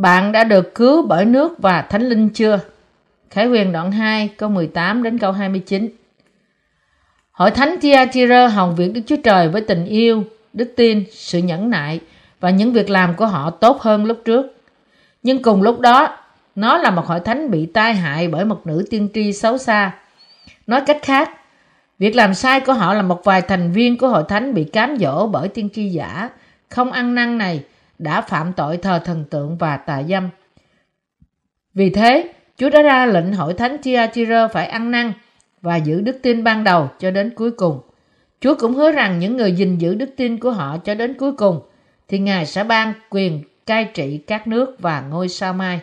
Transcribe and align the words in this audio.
Bạn 0.00 0.32
đã 0.32 0.44
được 0.44 0.74
cứu 0.74 1.06
bởi 1.06 1.24
nước 1.24 1.58
và 1.58 1.82
thánh 1.82 2.02
linh 2.02 2.28
chưa? 2.28 2.60
Khải 3.30 3.46
huyền 3.46 3.72
đoạn 3.72 3.92
2 3.92 4.28
câu 4.28 4.48
18 4.48 5.02
đến 5.02 5.18
câu 5.18 5.32
29 5.32 5.88
Hội 7.32 7.50
thánh 7.50 7.80
Thyatira 7.80 8.48
hồng 8.48 8.76
việc 8.76 8.92
Đức 8.92 9.00
Chúa 9.06 9.16
Trời 9.24 9.48
với 9.48 9.62
tình 9.62 9.84
yêu, 9.84 10.24
đức 10.52 10.72
tin, 10.76 11.04
sự 11.10 11.38
nhẫn 11.38 11.70
nại 11.70 12.00
và 12.40 12.50
những 12.50 12.72
việc 12.72 12.90
làm 12.90 13.14
của 13.14 13.26
họ 13.26 13.50
tốt 13.50 13.80
hơn 13.80 14.04
lúc 14.04 14.22
trước. 14.24 14.46
Nhưng 15.22 15.42
cùng 15.42 15.62
lúc 15.62 15.80
đó, 15.80 16.16
nó 16.54 16.78
là 16.78 16.90
một 16.90 17.06
hội 17.06 17.20
thánh 17.20 17.50
bị 17.50 17.66
tai 17.66 17.94
hại 17.94 18.28
bởi 18.28 18.44
một 18.44 18.66
nữ 18.66 18.84
tiên 18.90 19.08
tri 19.14 19.32
xấu 19.32 19.58
xa. 19.58 19.94
Nói 20.66 20.80
cách 20.86 20.98
khác, 21.02 21.30
việc 21.98 22.16
làm 22.16 22.34
sai 22.34 22.60
của 22.60 22.72
họ 22.72 22.94
là 22.94 23.02
một 23.02 23.24
vài 23.24 23.42
thành 23.42 23.72
viên 23.72 23.98
của 23.98 24.08
hội 24.08 24.24
thánh 24.28 24.54
bị 24.54 24.64
cám 24.64 24.96
dỗ 24.96 25.26
bởi 25.26 25.48
tiên 25.48 25.68
tri 25.74 25.88
giả, 25.88 26.28
không 26.68 26.92
ăn 26.92 27.14
năn 27.14 27.38
này 27.38 27.64
đã 28.00 28.20
phạm 28.20 28.52
tội 28.52 28.76
thờ 28.76 28.98
thần 29.04 29.24
tượng 29.30 29.56
và 29.58 29.76
tà 29.76 30.02
dâm. 30.02 30.28
Vì 31.74 31.90
thế, 31.90 32.32
Chúa 32.56 32.70
đã 32.70 32.82
ra 32.82 33.06
lệnh 33.06 33.32
hội 33.32 33.54
thánh 33.54 33.76
Thyatira 33.82 34.48
phải 34.48 34.66
ăn 34.66 34.90
năn 34.90 35.12
và 35.60 35.76
giữ 35.76 36.00
đức 36.00 36.18
tin 36.22 36.44
ban 36.44 36.64
đầu 36.64 36.88
cho 36.98 37.10
đến 37.10 37.30
cuối 37.34 37.50
cùng. 37.50 37.80
Chúa 38.40 38.54
cũng 38.58 38.74
hứa 38.74 38.92
rằng 38.92 39.18
những 39.18 39.36
người 39.36 39.52
gìn 39.52 39.78
giữ 39.78 39.94
đức 39.94 40.10
tin 40.16 40.38
của 40.38 40.50
họ 40.50 40.78
cho 40.78 40.94
đến 40.94 41.14
cuối 41.14 41.32
cùng 41.32 41.60
thì 42.08 42.18
Ngài 42.18 42.46
sẽ 42.46 42.64
ban 42.64 42.92
quyền 43.10 43.42
cai 43.66 43.84
trị 43.84 44.18
các 44.26 44.46
nước 44.46 44.76
và 44.78 45.00
ngôi 45.00 45.28
sao 45.28 45.52
mai. 45.52 45.80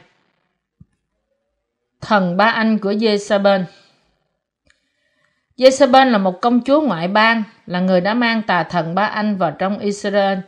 Thần 2.02 2.38
ba 2.38 2.46
anh 2.46 2.78
của 2.78 2.92
Jezebel 2.92 3.64
Jezebel 5.58 6.10
là 6.10 6.18
một 6.18 6.42
công 6.42 6.62
chúa 6.62 6.82
ngoại 6.82 7.08
bang, 7.08 7.44
là 7.66 7.80
người 7.80 8.02
đã 8.02 8.14
mang 8.14 8.42
tà 8.42 8.64
thần 8.64 8.96
ba 8.96 9.06
anh 9.06 9.38
vào 9.38 9.52
trong 9.52 9.80
Israel 9.80 10.40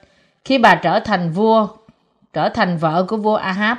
khi 0.46 0.58
bà 0.58 0.76
trở 0.76 1.00
thành 1.00 1.32
vua, 1.32 1.68
trở 2.34 2.50
thành 2.50 2.78
vợ 2.78 3.06
của 3.08 3.18
vua 3.18 3.36
Ahab. 3.36 3.78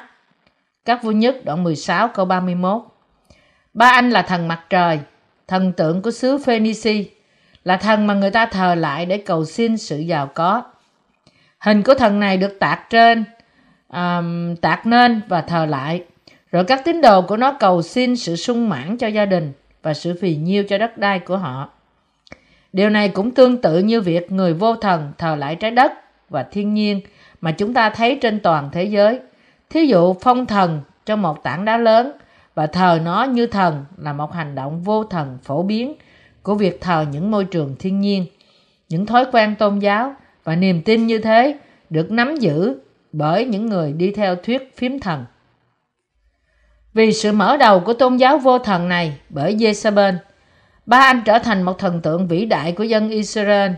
Các 0.84 1.02
vua 1.02 1.10
nhất 1.10 1.36
đoạn 1.44 1.64
16 1.64 2.08
câu 2.08 2.24
31 2.24 2.82
Ba 3.74 3.86
anh 3.86 4.10
là 4.10 4.22
thần 4.22 4.48
mặt 4.48 4.60
trời, 4.70 5.00
thần 5.48 5.72
tượng 5.72 6.02
của 6.02 6.10
xứ 6.10 6.38
Phoenici, 6.38 7.10
là 7.64 7.76
thần 7.76 8.06
mà 8.06 8.14
người 8.14 8.30
ta 8.30 8.46
thờ 8.46 8.74
lại 8.74 9.06
để 9.06 9.18
cầu 9.18 9.44
xin 9.44 9.76
sự 9.76 9.98
giàu 9.98 10.26
có. 10.26 10.62
Hình 11.58 11.82
của 11.82 11.94
thần 11.94 12.20
này 12.20 12.36
được 12.36 12.56
tạc 12.60 12.90
trên, 12.90 13.24
um, 13.88 14.56
tạc 14.56 14.86
nên 14.86 15.20
và 15.28 15.40
thờ 15.40 15.66
lại. 15.66 16.04
Rồi 16.52 16.64
các 16.64 16.84
tín 16.84 17.00
đồ 17.00 17.22
của 17.22 17.36
nó 17.36 17.52
cầu 17.52 17.82
xin 17.82 18.16
sự 18.16 18.36
sung 18.36 18.68
mãn 18.68 18.96
cho 18.96 19.06
gia 19.06 19.26
đình 19.26 19.52
và 19.82 19.94
sự 19.94 20.18
phì 20.20 20.36
nhiêu 20.36 20.64
cho 20.64 20.78
đất 20.78 20.98
đai 20.98 21.18
của 21.18 21.36
họ. 21.36 21.68
Điều 22.72 22.90
này 22.90 23.08
cũng 23.08 23.30
tương 23.30 23.62
tự 23.62 23.78
như 23.78 24.00
việc 24.00 24.32
người 24.32 24.54
vô 24.54 24.76
thần 24.76 25.12
thờ 25.18 25.36
lại 25.36 25.56
trái 25.56 25.70
đất 25.70 25.92
và 26.30 26.42
thiên 26.42 26.74
nhiên 26.74 27.00
mà 27.40 27.52
chúng 27.52 27.74
ta 27.74 27.90
thấy 27.90 28.18
trên 28.22 28.40
toàn 28.40 28.68
thế 28.72 28.84
giới. 28.84 29.20
Thí 29.70 29.86
dụ 29.86 30.14
phong 30.20 30.46
thần 30.46 30.80
trong 31.06 31.22
một 31.22 31.42
tảng 31.42 31.64
đá 31.64 31.76
lớn 31.76 32.12
và 32.54 32.66
thờ 32.66 33.00
nó 33.04 33.24
như 33.24 33.46
thần 33.46 33.84
là 33.96 34.12
một 34.12 34.32
hành 34.32 34.54
động 34.54 34.82
vô 34.82 35.04
thần 35.04 35.38
phổ 35.42 35.62
biến 35.62 35.94
của 36.42 36.54
việc 36.54 36.80
thờ 36.80 37.04
những 37.12 37.30
môi 37.30 37.44
trường 37.44 37.76
thiên 37.78 38.00
nhiên. 38.00 38.26
Những 38.88 39.06
thói 39.06 39.24
quen 39.32 39.54
tôn 39.58 39.78
giáo 39.78 40.14
và 40.44 40.56
niềm 40.56 40.82
tin 40.82 41.06
như 41.06 41.18
thế 41.18 41.58
được 41.90 42.10
nắm 42.10 42.36
giữ 42.36 42.80
bởi 43.12 43.44
những 43.44 43.66
người 43.66 43.92
đi 43.92 44.10
theo 44.10 44.36
thuyết 44.36 44.76
phím 44.76 45.00
thần. 45.00 45.24
Vì 46.94 47.12
sự 47.12 47.32
mở 47.32 47.56
đầu 47.56 47.80
của 47.80 47.92
tôn 47.92 48.16
giáo 48.16 48.38
vô 48.38 48.58
thần 48.58 48.88
này 48.88 49.18
bởi 49.28 49.54
Jezebel, 49.54 50.14
ba 50.86 50.98
anh 50.98 51.22
trở 51.24 51.38
thành 51.38 51.62
một 51.62 51.78
thần 51.78 52.00
tượng 52.02 52.28
vĩ 52.28 52.44
đại 52.44 52.72
của 52.72 52.84
dân 52.84 53.08
Israel. 53.08 53.72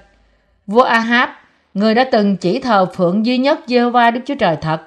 Vua 0.66 0.82
Ahab, 0.82 1.28
người 1.74 1.94
đã 1.94 2.04
từng 2.12 2.36
chỉ 2.36 2.58
thờ 2.58 2.86
phượng 2.86 3.26
duy 3.26 3.38
nhất 3.38 3.60
Jehovah 3.66 4.12
Đức 4.12 4.20
Chúa 4.26 4.34
Trời 4.34 4.56
thật, 4.56 4.82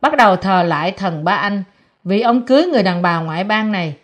bắt 0.00 0.16
đầu 0.16 0.36
thờ 0.36 0.62
lại 0.62 0.92
thần 0.92 1.24
ba 1.24 1.32
anh 1.32 1.62
vì 2.04 2.20
ông 2.20 2.46
cưới 2.46 2.66
người 2.66 2.82
đàn 2.82 3.02
bà 3.02 3.20
ngoại 3.20 3.44
bang 3.44 3.72
này. 3.72 3.96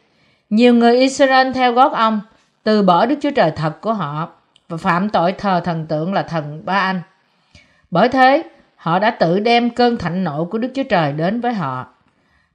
Nhiều 0.51 0.75
người 0.75 0.99
Israel 0.99 1.53
theo 1.53 1.73
gót 1.73 1.93
ông, 1.93 2.21
từ 2.63 2.83
bỏ 2.83 3.07
Đức 3.07 3.17
Chúa 3.23 3.31
Trời 3.31 3.51
thật 3.57 3.81
của 3.81 3.93
họ 3.93 4.29
và 4.69 4.77
phạm 4.77 5.09
tội 5.09 5.33
thờ 5.33 5.61
thần 5.65 5.87
tượng 5.87 6.15
là 6.15 6.23
thần 6.23 6.63
ba 6.65 6.81
anh. 6.81 7.01
Bởi 7.91 8.09
thế, 8.09 8.43
họ 8.77 8.99
đã 8.99 9.11
tự 9.11 9.41
đem 9.41 9.71
cơn 9.71 9.97
thạnh 9.97 10.25
nộ 10.25 10.45
của 10.45 10.59
Đức 10.59 10.69
Chúa 10.75 10.83
Trời 10.83 11.13
đến 11.13 11.41
với 11.41 11.53
họ. 11.53 11.87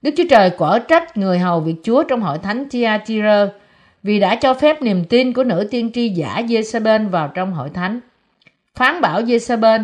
Đức 0.02 0.12
Chúa 0.18 0.24
Trời 0.30 0.50
quở 0.50 0.80
trách 0.80 1.18
người 1.18 1.40
hầu 1.40 1.60
việc 1.60 1.76
Chúa 1.84 2.04
trong 2.04 2.22
hội 2.22 2.38
thánh 2.38 2.70
Thyatira 2.70 3.48
vì 4.04 4.20
đã 4.20 4.36
cho 4.36 4.54
phép 4.54 4.82
niềm 4.82 5.06
tin 5.10 5.34
của 5.34 5.44
nữ 5.44 5.68
tiên 5.72 5.92
tri 5.94 6.10
giả 6.10 6.42
Jezebel 6.48 7.10
vào 7.10 7.28
trong 7.28 7.54
hội 7.54 7.70
thánh. 7.70 8.00
Phán 8.76 9.02
bảo 9.02 9.22
Jezebel 9.22 9.84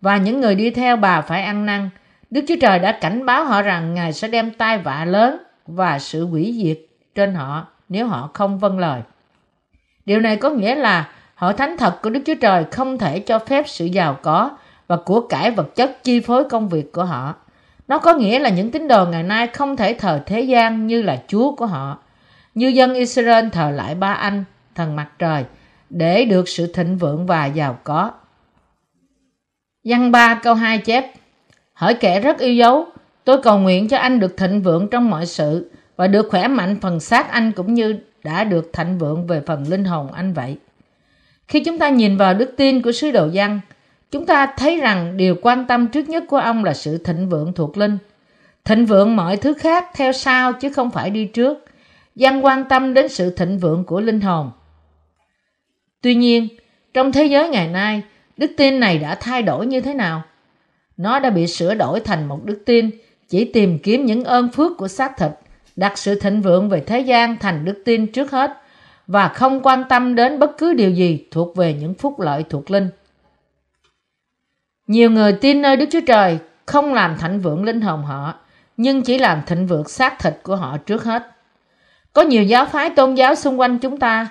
và 0.00 0.16
những 0.16 0.40
người 0.40 0.54
đi 0.54 0.70
theo 0.70 0.96
bà 0.96 1.20
phải 1.20 1.42
ăn 1.42 1.66
năn. 1.66 1.90
Đức 2.30 2.44
Chúa 2.48 2.56
Trời 2.60 2.78
đã 2.78 2.92
cảnh 2.92 3.26
báo 3.26 3.44
họ 3.44 3.62
rằng 3.62 3.94
Ngài 3.94 4.12
sẽ 4.12 4.28
đem 4.28 4.50
tai 4.50 4.78
vạ 4.78 5.04
lớn 5.04 5.42
và 5.66 5.98
sự 5.98 6.26
hủy 6.26 6.54
diệt 6.62 6.78
trên 7.14 7.34
họ 7.34 7.66
nếu 7.88 8.06
họ 8.06 8.30
không 8.34 8.58
vâng 8.58 8.78
lời. 8.78 9.00
Điều 10.04 10.20
này 10.20 10.36
có 10.36 10.50
nghĩa 10.50 10.74
là 10.74 11.08
hội 11.34 11.52
thánh 11.52 11.76
thật 11.78 12.02
của 12.02 12.10
Đức 12.10 12.20
Chúa 12.26 12.34
Trời 12.40 12.64
không 12.70 12.98
thể 12.98 13.18
cho 13.18 13.38
phép 13.38 13.64
sự 13.68 13.84
giàu 13.84 14.18
có 14.22 14.50
và 14.86 14.96
của 14.96 15.20
cải 15.20 15.50
vật 15.50 15.74
chất 15.74 16.04
chi 16.04 16.20
phối 16.20 16.44
công 16.44 16.68
việc 16.68 16.92
của 16.92 17.04
họ. 17.04 17.34
Nó 17.88 17.98
có 17.98 18.14
nghĩa 18.14 18.38
là 18.38 18.50
những 18.50 18.70
tín 18.70 18.88
đồ 18.88 19.06
ngày 19.06 19.22
nay 19.22 19.46
không 19.46 19.76
thể 19.76 19.94
thờ 19.94 20.20
thế 20.26 20.40
gian 20.40 20.86
như 20.86 21.02
là 21.02 21.22
Chúa 21.28 21.54
của 21.54 21.66
họ. 21.66 21.98
Như 22.54 22.68
dân 22.68 22.94
Israel 22.94 23.48
thờ 23.48 23.70
lại 23.70 23.94
ba 23.94 24.12
anh, 24.12 24.44
thần 24.74 24.96
mặt 24.96 25.08
trời, 25.18 25.44
để 25.90 26.24
được 26.24 26.48
sự 26.48 26.72
thịnh 26.72 26.98
vượng 26.98 27.26
và 27.26 27.46
giàu 27.46 27.78
có. 27.84 28.10
Văn 29.84 30.12
3 30.12 30.40
câu 30.42 30.54
2 30.54 30.78
chép 30.78 31.12
Hỏi 31.72 31.94
kẻ 31.94 32.20
rất 32.20 32.38
yêu 32.38 32.54
dấu, 32.54 32.86
tôi 33.24 33.42
cầu 33.42 33.58
nguyện 33.58 33.88
cho 33.88 33.98
anh 33.98 34.20
được 34.20 34.36
thịnh 34.36 34.62
vượng 34.62 34.88
trong 34.90 35.10
mọi 35.10 35.26
sự 35.26 35.70
và 35.96 36.06
được 36.06 36.28
khỏe 36.30 36.48
mạnh 36.48 36.78
phần 36.80 37.00
xác 37.00 37.30
anh 37.30 37.52
cũng 37.52 37.74
như 37.74 37.98
đã 38.24 38.44
được 38.44 38.70
thịnh 38.72 38.98
vượng 38.98 39.26
về 39.26 39.40
phần 39.46 39.64
linh 39.68 39.84
hồn 39.84 40.12
anh 40.12 40.32
vậy. 40.32 40.56
Khi 41.48 41.64
chúng 41.64 41.78
ta 41.78 41.88
nhìn 41.88 42.16
vào 42.16 42.34
đức 42.34 42.54
tin 42.56 42.82
của 42.82 42.92
sứ 42.92 43.10
đồ 43.10 43.28
văn, 43.34 43.60
chúng 44.10 44.26
ta 44.26 44.46
thấy 44.56 44.80
rằng 44.80 45.16
điều 45.16 45.36
quan 45.42 45.66
tâm 45.66 45.86
trước 45.86 46.08
nhất 46.08 46.24
của 46.28 46.36
ông 46.36 46.64
là 46.64 46.74
sự 46.74 46.98
thịnh 46.98 47.28
vượng 47.28 47.52
thuộc 47.52 47.76
linh. 47.76 47.98
Thịnh 48.64 48.86
vượng 48.86 49.16
mọi 49.16 49.36
thứ 49.36 49.54
khác 49.54 49.84
theo 49.94 50.12
sau 50.12 50.52
chứ 50.52 50.70
không 50.70 50.90
phải 50.90 51.10
đi 51.10 51.24
trước. 51.24 51.64
Văn 52.14 52.44
quan 52.44 52.64
tâm 52.68 52.94
đến 52.94 53.08
sự 53.08 53.30
thịnh 53.30 53.58
vượng 53.58 53.84
của 53.84 54.00
linh 54.00 54.20
hồn. 54.20 54.50
Tuy 56.02 56.14
nhiên, 56.14 56.48
trong 56.94 57.12
thế 57.12 57.24
giới 57.24 57.48
ngày 57.48 57.68
nay, 57.68 58.02
đức 58.36 58.50
tin 58.56 58.80
này 58.80 58.98
đã 58.98 59.14
thay 59.14 59.42
đổi 59.42 59.66
như 59.66 59.80
thế 59.80 59.94
nào? 59.94 60.22
Nó 60.96 61.18
đã 61.18 61.30
bị 61.30 61.46
sửa 61.46 61.74
đổi 61.74 62.00
thành 62.00 62.28
một 62.28 62.44
đức 62.44 62.62
tin 62.66 62.90
chỉ 63.28 63.44
tìm 63.44 63.78
kiếm 63.78 64.06
những 64.06 64.24
ơn 64.24 64.48
phước 64.48 64.76
của 64.78 64.88
xác 64.88 65.16
thịt, 65.16 65.30
đặt 65.76 65.98
sự 65.98 66.20
thịnh 66.20 66.42
vượng 66.42 66.68
về 66.68 66.80
thế 66.80 67.00
gian 67.00 67.36
thành 67.36 67.64
đức 67.64 67.82
tin 67.84 68.06
trước 68.06 68.30
hết 68.30 68.62
và 69.06 69.28
không 69.28 69.60
quan 69.62 69.84
tâm 69.88 70.14
đến 70.14 70.38
bất 70.38 70.58
cứ 70.58 70.74
điều 70.74 70.90
gì 70.90 71.26
thuộc 71.30 71.56
về 71.56 71.74
những 71.74 71.94
phúc 71.94 72.20
lợi 72.20 72.44
thuộc 72.50 72.70
linh. 72.70 72.88
Nhiều 74.86 75.10
người 75.10 75.32
tin 75.32 75.62
nơi 75.62 75.76
Đức 75.76 75.86
Chúa 75.90 76.00
Trời 76.06 76.38
không 76.66 76.94
làm 76.94 77.18
thịnh 77.18 77.40
vượng 77.40 77.64
linh 77.64 77.80
hồn 77.80 78.02
họ, 78.02 78.34
nhưng 78.76 79.02
chỉ 79.02 79.18
làm 79.18 79.42
thịnh 79.46 79.66
vượng 79.66 79.88
xác 79.88 80.18
thịt 80.18 80.34
của 80.42 80.56
họ 80.56 80.76
trước 80.78 81.04
hết. 81.04 81.22
Có 82.12 82.22
nhiều 82.22 82.42
giáo 82.42 82.66
phái 82.66 82.90
tôn 82.90 83.14
giáo 83.14 83.34
xung 83.34 83.60
quanh 83.60 83.78
chúng 83.78 83.98
ta 83.98 84.28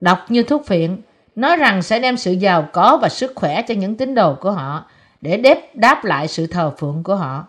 đọc 0.00 0.26
như 0.28 0.42
thuốc 0.42 0.66
phiện, 0.66 0.96
nói 1.36 1.56
rằng 1.56 1.82
sẽ 1.82 1.98
đem 1.98 2.16
sự 2.16 2.32
giàu 2.32 2.68
có 2.72 2.98
và 3.02 3.08
sức 3.08 3.32
khỏe 3.34 3.62
cho 3.62 3.74
những 3.74 3.96
tín 3.96 4.14
đồ 4.14 4.34
của 4.34 4.50
họ 4.50 4.84
để 5.20 5.36
đếp 5.36 5.76
đáp 5.76 6.04
lại 6.04 6.28
sự 6.28 6.46
thờ 6.46 6.72
phượng 6.78 7.02
của 7.02 7.16
họ. 7.16 7.46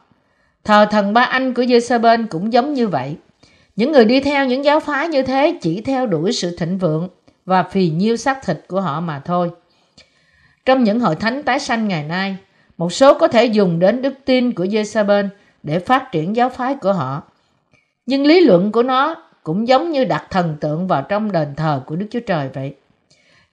Thờ 0.64 0.88
thần 0.92 1.14
ba 1.14 1.22
anh 1.22 1.54
của 1.54 1.62
Jezebel 1.62 2.28
cũng 2.28 2.54
giống 2.54 2.74
như 2.74 2.88
vậy. 2.88 3.16
Những 3.76 3.92
người 3.92 4.06
đi 4.06 4.20
theo 4.20 4.46
những 4.46 4.66
giáo 4.66 4.80
phái 4.80 5.08
như 5.08 5.24
thế 5.24 5.58
chỉ 5.62 5.82
theo 5.82 6.06
đuổi 6.06 6.32
sự 6.34 6.56
thịnh 6.58 6.78
vượng 6.78 7.10
và 7.46 7.64
phì 7.64 7.90
nhiêu 7.90 8.18
xác 8.18 8.46
thịt 8.46 8.58
của 8.68 8.82
họ 8.82 9.02
mà 9.02 9.22
thôi. 9.26 9.52
Trong 10.66 10.84
những 10.84 11.00
hội 11.00 11.16
thánh 11.16 11.44
tái 11.44 11.60
sanh 11.60 11.88
ngày 11.88 12.04
nay, 12.04 12.38
một 12.78 12.94
số 12.94 13.14
có 13.14 13.28
thể 13.28 13.46
dùng 13.46 13.80
đến 13.80 14.02
đức 14.02 14.14
tin 14.26 14.54
của 14.54 14.66
Jezebel 14.66 15.28
để 15.64 15.80
phát 15.80 16.12
triển 16.12 16.36
giáo 16.36 16.50
phái 16.50 16.76
của 16.76 16.94
họ. 16.94 17.24
Nhưng 18.06 18.26
lý 18.26 18.40
luận 18.40 18.72
của 18.72 18.84
nó 18.84 19.16
cũng 19.44 19.68
giống 19.68 19.92
như 19.92 20.06
đặt 20.06 20.28
thần 20.30 20.58
tượng 20.60 20.88
vào 20.88 21.02
trong 21.10 21.32
đền 21.32 21.56
thờ 21.56 21.82
của 21.86 21.96
Đức 21.96 22.08
Chúa 22.12 22.20
Trời 22.20 22.50
vậy. 22.54 22.76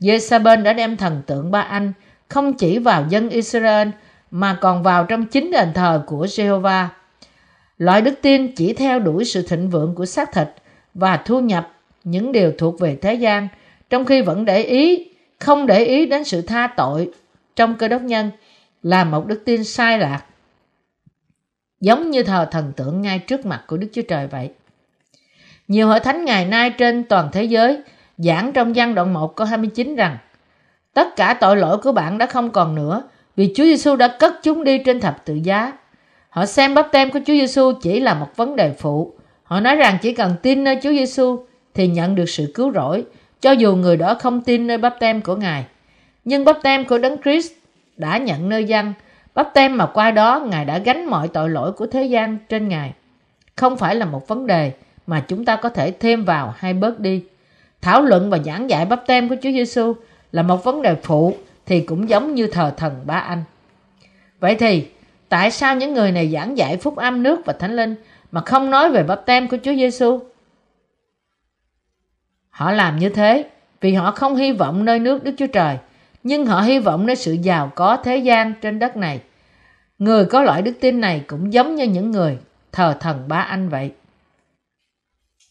Jezebel 0.00 0.62
đã 0.62 0.73
đem 0.73 0.96
thần 0.96 1.23
tượng 1.26 1.50
ba 1.50 1.61
anh 1.61 1.93
không 2.29 2.52
chỉ 2.52 2.79
vào 2.79 3.06
dân 3.08 3.29
Israel 3.29 3.88
mà 4.31 4.58
còn 4.61 4.82
vào 4.82 5.05
trong 5.05 5.26
chính 5.26 5.50
đền 5.50 5.73
thờ 5.75 6.02
của 6.06 6.26
Jehovah. 6.26 6.87
Loại 7.79 8.02
đức 8.02 8.14
tin 8.23 8.55
chỉ 8.55 8.73
theo 8.73 8.99
đuổi 8.99 9.25
sự 9.25 9.43
thịnh 9.43 9.70
vượng 9.70 9.94
của 9.94 10.06
xác 10.06 10.32
thịt 10.32 10.49
và 10.94 11.17
thu 11.17 11.41
nhập 11.41 11.73
những 12.05 12.32
điều 12.32 12.52
thuộc 12.58 12.81
về 12.81 12.99
thế 13.02 13.14
gian, 13.14 13.49
trong 13.91 14.05
khi 14.05 14.23
vẫn 14.23 14.44
để 14.44 14.62
ý 14.62 15.08
không 15.38 15.67
để 15.67 15.85
ý 15.85 16.06
đến 16.06 16.25
sự 16.25 16.43
tha 16.43 16.67
tội 16.76 17.11
trong 17.56 17.75
cơ 17.75 17.88
đốc 17.88 18.02
nhân 18.02 18.31
là 18.82 19.05
một 19.05 19.26
đức 19.26 19.43
tin 19.44 19.64
sai 19.64 19.99
lạc. 19.99 20.25
Giống 21.81 22.11
như 22.11 22.23
thờ 22.23 22.49
thần 22.50 22.73
tượng 22.76 23.02
ngay 23.02 23.19
trước 23.19 23.46
mặt 23.46 23.64
của 23.67 23.76
Đức 23.76 23.88
Chúa 23.93 24.02
Trời 24.02 24.26
vậy. 24.26 24.50
Nhiều 25.69 25.88
hội 25.88 26.00
thánh 26.00 26.25
ngày 26.25 26.44
nay 26.44 26.70
trên 26.70 27.05
toàn 27.05 27.29
thế 27.32 27.44
giới 27.44 27.82
giảng 28.19 28.52
trong 28.52 28.72
văn 28.75 28.94
đoạn 28.94 29.12
1 29.12 29.37
câu 29.37 29.46
29 29.46 29.96
rằng 29.96 30.19
tất 30.94 31.16
cả 31.16 31.34
tội 31.34 31.56
lỗi 31.56 31.78
của 31.78 31.93
bạn 31.93 32.19
đã 32.19 32.26
không 32.26 32.50
còn 32.50 32.75
nữa 32.75 33.02
vì 33.37 33.52
Chúa 33.55 33.64
Giêsu 33.64 33.96
đã 33.96 34.08
cất 34.19 34.34
chúng 34.43 34.64
đi 34.64 34.78
trên 34.78 35.00
thập 35.00 35.25
tự 35.25 35.34
giá. 35.34 35.72
Họ 36.28 36.46
xem 36.46 36.75
bắp 36.75 36.88
tem 36.93 37.11
của 37.11 37.19
Chúa 37.26 37.32
Giêsu 37.32 37.72
chỉ 37.82 38.00
là 38.00 38.14
một 38.14 38.28
vấn 38.37 38.56
đề 38.56 38.72
phụ. 38.78 39.12
Họ 39.44 39.61
nói 39.61 39.76
rằng 39.76 39.99
chỉ 40.02 40.14
cần 40.14 40.34
tin 40.43 40.64
nơi 40.64 40.78
Chúa 40.82 40.90
Giêsu 40.90 41.44
thì 41.75 41.88
nhận 41.88 42.14
được 42.14 42.28
sự 42.28 42.52
cứu 42.55 42.72
rỗi, 42.72 43.05
cho 43.40 43.50
dù 43.50 43.76
người 43.76 43.96
đó 43.96 44.14
không 44.20 44.40
tin 44.40 44.67
nơi 44.67 44.78
bắp 44.78 44.96
tem 45.00 45.20
của 45.20 45.37
Ngài. 45.37 45.64
Nhưng 46.25 46.44
bắp 46.44 46.56
tem 46.62 46.84
của 46.84 46.99
Đấng 46.99 47.22
Christ 47.22 47.52
đã 47.96 48.19
nhận 48.19 48.49
nơi 48.49 48.64
dân, 48.64 48.93
bắp 49.34 49.55
tem 49.55 49.76
mà 49.76 49.87
qua 49.87 50.10
đó 50.10 50.40
Ngài 50.50 50.64
đã 50.64 50.78
gánh 50.78 51.06
mọi 51.06 51.28
tội 51.28 51.50
lỗi 51.50 51.72
của 51.72 51.87
thế 51.87 52.05
gian 52.05 52.38
trên 52.49 52.69
Ngài. 52.69 52.93
Không 53.56 53.76
phải 53.76 53.94
là 53.94 54.06
một 54.06 54.28
vấn 54.28 54.46
đề 54.46 54.72
mà 55.06 55.25
chúng 55.28 55.44
ta 55.44 55.56
có 55.56 55.69
thể 55.69 55.90
thêm 55.90 56.25
vào 56.25 56.55
hay 56.56 56.75
bớt 56.75 57.00
đi. 57.00 57.22
Thảo 57.84 58.02
luận 58.02 58.31
và 58.31 58.38
giảng 58.38 58.70
dạy 58.70 58.86
bắp 58.86 59.06
tem 59.06 59.28
của 59.28 59.36
Chúa 59.42 59.50
Giêsu 59.50 59.94
là 60.32 60.42
một 60.42 60.64
vấn 60.64 60.82
đề 60.82 60.94
phụ 61.02 61.36
thì 61.66 61.81
cũng 61.81 62.08
giống 62.08 62.34
như 62.34 62.46
thờ 62.46 62.72
thần 62.76 63.00
ba 63.06 63.14
anh. 63.14 63.44
Vậy 64.40 64.54
thì, 64.54 64.86
tại 65.28 65.50
sao 65.50 65.76
những 65.76 65.94
người 65.94 66.12
này 66.12 66.31
giảng 66.32 66.58
dạy 66.58 66.76
phúc 66.76 66.96
âm 66.96 67.22
nước 67.22 67.40
và 67.44 67.52
thánh 67.52 67.76
linh 67.76 67.94
mà 68.32 68.40
không 68.40 68.70
nói 68.70 68.90
về 68.90 69.02
bắp 69.02 69.26
tem 69.26 69.48
của 69.48 69.56
Chúa 69.62 69.75
Giêsu? 69.75 70.19
Họ 72.50 72.72
làm 72.72 72.98
như 72.98 73.08
thế 73.08 73.44
vì 73.81 73.94
họ 73.94 74.10
không 74.10 74.36
hy 74.36 74.52
vọng 74.52 74.84
nơi 74.84 74.98
nước 74.98 75.25
Đức 75.25 75.34
Chúa 75.36 75.46
Trời, 75.46 75.76
nhưng 76.22 76.46
họ 76.46 76.60
hy 76.60 76.78
vọng 76.78 77.06
nơi 77.06 77.16
sự 77.16 77.32
giàu 77.32 77.72
có 77.75 77.96
thế 77.96 78.16
gian 78.16 78.52
trên 78.60 78.78
đất 78.78 78.96
này. 78.96 79.20
Người 79.98 80.25
có 80.25 80.42
loại 80.42 80.62
đức 80.62 80.72
tin 80.81 81.00
này 81.00 81.25
cũng 81.26 81.52
giống 81.52 81.75
như 81.75 81.84
những 81.84 82.10
người 82.10 82.38
thờ 82.72 82.96
thần 83.00 83.25
ba 83.28 83.38
anh 83.38 83.69
vậy. 83.69 83.92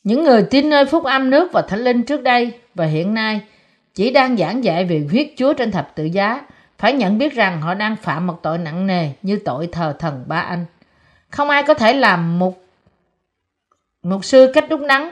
Những 0.04 0.24
người 0.24 0.44
tin 0.44 0.70
nơi 0.70 0.86
phúc 0.86 1.04
âm 1.04 1.30
nước 1.30 1.52
và 1.52 1.62
thánh 1.62 1.80
linh 1.80 2.04
trước 2.04 2.22
đây 2.24 2.52
và 2.76 2.86
hiện 2.86 3.14
nay 3.14 3.42
chỉ 3.94 4.12
đang 4.12 4.38
giảng 4.38 4.64
dạy 4.64 4.86
về 4.86 5.08
huyết 5.12 5.28
Chúa 5.38 5.54
trên 5.54 5.72
thập 5.72 5.96
tự 5.96 6.04
giá, 6.04 6.42
phải 6.78 6.94
nhận 6.94 7.18
biết 7.18 7.34
rằng 7.34 7.62
họ 7.62 7.74
đang 7.74 7.96
phạm 7.96 8.28
một 8.28 8.40
tội 8.42 8.58
nặng 8.58 8.88
nề 8.88 9.10
như 9.22 9.40
tội 9.46 9.70
thờ 9.72 9.96
thần 10.00 10.24
ba 10.28 10.40
anh. 10.40 10.66
Không 11.30 11.50
ai 11.50 11.64
có 11.64 11.74
thể 11.74 11.94
làm 11.94 12.40
một 12.40 12.64
mục 14.04 14.26
sư 14.26 14.52
cách 14.54 14.66
đúng 14.70 14.88
đắn. 14.88 15.10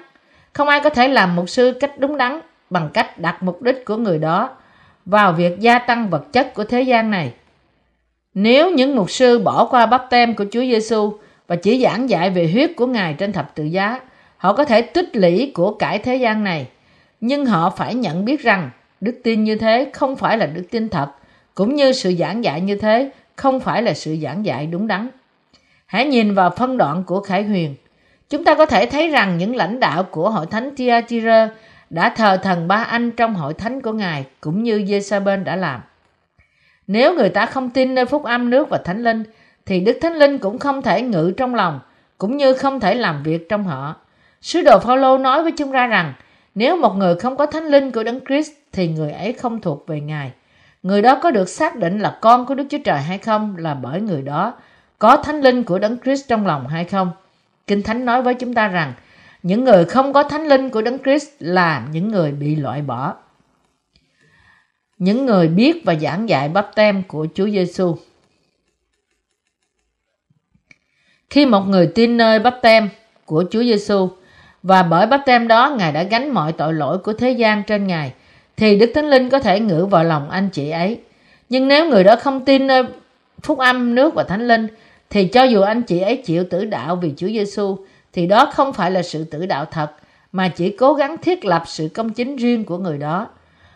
Không 0.53 0.67
ai 0.67 0.79
có 0.83 0.89
thể 0.89 1.07
làm 1.07 1.35
mục 1.35 1.49
sư 1.49 1.77
cách 1.79 1.99
đúng 1.99 2.17
đắn 2.17 2.39
bằng 2.69 2.89
cách 2.93 3.19
đặt 3.19 3.43
mục 3.43 3.61
đích 3.61 3.85
của 3.85 3.97
người 3.97 4.19
đó 4.19 4.49
vào 5.05 5.33
việc 5.33 5.59
gia 5.59 5.79
tăng 5.79 6.09
vật 6.09 6.33
chất 6.33 6.53
của 6.53 6.63
thế 6.63 6.81
gian 6.81 7.11
này. 7.11 7.33
Nếu 8.33 8.71
những 8.71 8.95
mục 8.95 9.11
sư 9.11 9.39
bỏ 9.39 9.65
qua 9.65 9.85
bắp 9.85 10.07
tem 10.09 10.35
của 10.35 10.45
Chúa 10.51 10.61
Giêsu 10.61 11.13
và 11.47 11.55
chỉ 11.55 11.83
giảng 11.83 12.09
dạy 12.09 12.29
về 12.29 12.49
huyết 12.53 12.71
của 12.75 12.87
Ngài 12.87 13.13
trên 13.13 13.33
thập 13.33 13.55
tự 13.55 13.63
giá, 13.63 13.99
họ 14.41 14.53
có 14.53 14.65
thể 14.65 14.81
tích 14.81 15.15
lũy 15.15 15.51
của 15.53 15.73
cải 15.73 15.99
thế 15.99 16.15
gian 16.15 16.43
này 16.43 16.67
nhưng 17.21 17.45
họ 17.45 17.69
phải 17.69 17.95
nhận 17.95 18.25
biết 18.25 18.41
rằng 18.41 18.69
đức 19.01 19.19
tin 19.23 19.43
như 19.43 19.55
thế 19.55 19.89
không 19.93 20.15
phải 20.15 20.37
là 20.37 20.45
đức 20.45 20.63
tin 20.71 20.89
thật, 20.89 21.07
cũng 21.55 21.75
như 21.75 21.91
sự 21.91 22.13
giảng 22.19 22.43
dạy 22.43 22.61
như 22.61 22.75
thế 22.75 23.11
không 23.35 23.59
phải 23.59 23.81
là 23.81 23.93
sự 23.93 24.15
giảng 24.23 24.45
dạy 24.45 24.65
đúng 24.65 24.87
đắn. 24.87 25.09
Hãy 25.85 26.05
nhìn 26.05 26.33
vào 26.33 26.49
phân 26.49 26.77
đoạn 26.77 27.03
của 27.03 27.21
Khải 27.21 27.43
Huyền. 27.43 27.75
Chúng 28.29 28.43
ta 28.43 28.55
có 28.55 28.65
thể 28.65 28.85
thấy 28.85 29.07
rằng 29.09 29.37
những 29.37 29.55
lãnh 29.55 29.79
đạo 29.79 30.03
của 30.03 30.29
hội 30.29 30.45
thánh 30.45 30.75
Tiatira 30.75 31.49
đã 31.89 32.09
thờ 32.09 32.37
thần 32.43 32.67
ba 32.67 32.75
anh 32.75 33.11
trong 33.11 33.35
hội 33.35 33.53
thánh 33.53 33.81
của 33.81 33.91
Ngài 33.91 34.25
cũng 34.41 34.63
như 34.63 34.77
Jezabel 34.77 35.43
đã 35.43 35.55
làm. 35.55 35.81
Nếu 36.87 37.15
người 37.15 37.29
ta 37.29 37.45
không 37.45 37.69
tin 37.69 37.95
nơi 37.95 38.05
phúc 38.05 38.23
âm 38.23 38.49
nước 38.49 38.69
và 38.69 38.77
thánh 38.77 39.03
linh, 39.03 39.23
thì 39.65 39.79
Đức 39.79 39.97
Thánh 40.01 40.13
Linh 40.13 40.37
cũng 40.37 40.59
không 40.59 40.81
thể 40.81 41.01
ngự 41.01 41.33
trong 41.37 41.55
lòng, 41.55 41.79
cũng 42.17 42.37
như 42.37 42.53
không 42.53 42.79
thể 42.79 42.95
làm 42.95 43.23
việc 43.23 43.49
trong 43.49 43.63
họ. 43.63 43.95
Sứ 44.41 44.61
đồ 44.61 44.79
Phaolô 44.79 45.17
nói 45.17 45.43
với 45.43 45.51
chúng 45.51 45.71
ta 45.71 45.87
rằng, 45.87 46.13
nếu 46.55 46.77
một 46.77 46.93
người 46.97 47.15
không 47.15 47.37
có 47.37 47.45
thánh 47.45 47.65
linh 47.65 47.91
của 47.91 48.03
Đấng 48.03 48.19
Christ 48.25 48.51
thì 48.71 48.87
người 48.87 49.11
ấy 49.11 49.33
không 49.33 49.61
thuộc 49.61 49.87
về 49.87 49.99
Ngài. 49.99 50.31
Người 50.83 51.01
đó 51.01 51.19
có 51.23 51.31
được 51.31 51.49
xác 51.49 51.75
định 51.75 51.99
là 51.99 52.17
con 52.21 52.45
của 52.45 52.55
Đức 52.55 52.65
Chúa 52.69 52.77
Trời 52.77 53.01
hay 53.01 53.17
không 53.17 53.57
là 53.57 53.73
bởi 53.73 54.01
người 54.01 54.21
đó 54.21 54.53
có 54.99 55.17
thánh 55.17 55.41
linh 55.41 55.63
của 55.63 55.79
Đấng 55.79 55.97
Christ 56.03 56.27
trong 56.27 56.45
lòng 56.45 56.67
hay 56.67 56.85
không. 56.85 57.11
Kinh 57.67 57.83
Thánh 57.83 58.05
nói 58.05 58.21
với 58.21 58.33
chúng 58.33 58.53
ta 58.53 58.67
rằng 58.67 58.93
những 59.43 59.63
người 59.63 59.85
không 59.85 60.13
có 60.13 60.23
thánh 60.23 60.47
linh 60.47 60.69
của 60.69 60.81
Đấng 60.81 60.99
Christ 60.99 61.29
là 61.39 61.87
những 61.91 62.11
người 62.11 62.31
bị 62.31 62.55
loại 62.55 62.81
bỏ. 62.81 63.15
Những 64.97 65.25
người 65.25 65.47
biết 65.47 65.81
và 65.85 65.95
giảng 65.95 66.29
dạy 66.29 66.49
bắp 66.49 66.71
tem 66.75 67.03
của 67.03 67.27
Chúa 67.33 67.49
Giêsu. 67.49 67.95
Khi 71.29 71.45
một 71.45 71.61
người 71.67 71.91
tin 71.95 72.17
nơi 72.17 72.39
bắp 72.39 72.57
tem 72.61 72.89
của 73.25 73.43
Chúa 73.51 73.63
Giêsu 73.63 74.09
và 74.63 74.83
bởi 74.83 75.07
bắp 75.07 75.21
tem 75.25 75.47
đó 75.47 75.75
Ngài 75.77 75.91
đã 75.91 76.03
gánh 76.03 76.29
mọi 76.29 76.51
tội 76.51 76.73
lỗi 76.73 76.97
của 76.97 77.13
thế 77.13 77.31
gian 77.31 77.63
trên 77.63 77.87
Ngài, 77.87 78.13
thì 78.57 78.79
Đức 78.79 78.91
Thánh 78.95 79.09
Linh 79.09 79.29
có 79.29 79.39
thể 79.39 79.59
ngự 79.59 79.85
vào 79.85 80.03
lòng 80.03 80.29
anh 80.29 80.49
chị 80.49 80.69
ấy. 80.69 80.99
Nhưng 81.49 81.67
nếu 81.67 81.85
người 81.89 82.03
đó 82.03 82.15
không 82.15 82.45
tin 82.45 82.67
nơi 82.67 82.83
phúc 83.43 83.57
âm, 83.57 83.95
nước 83.95 84.13
và 84.13 84.23
Thánh 84.23 84.47
Linh, 84.47 84.67
thì 85.09 85.25
cho 85.25 85.43
dù 85.43 85.61
anh 85.61 85.81
chị 85.81 85.99
ấy 85.99 86.17
chịu 86.17 86.43
tử 86.49 86.65
đạo 86.65 86.95
vì 86.95 87.13
Chúa 87.17 87.27
Giêsu, 87.27 87.77
thì 88.13 88.27
đó 88.27 88.51
không 88.53 88.73
phải 88.73 88.91
là 88.91 89.01
sự 89.01 89.23
tử 89.23 89.45
đạo 89.45 89.65
thật, 89.65 89.91
mà 90.31 90.47
chỉ 90.47 90.69
cố 90.69 90.93
gắng 90.93 91.17
thiết 91.17 91.45
lập 91.45 91.63
sự 91.65 91.89
công 91.93 92.09
chính 92.09 92.35
riêng 92.35 92.65
của 92.65 92.77
người 92.77 92.97
đó. 92.97 93.27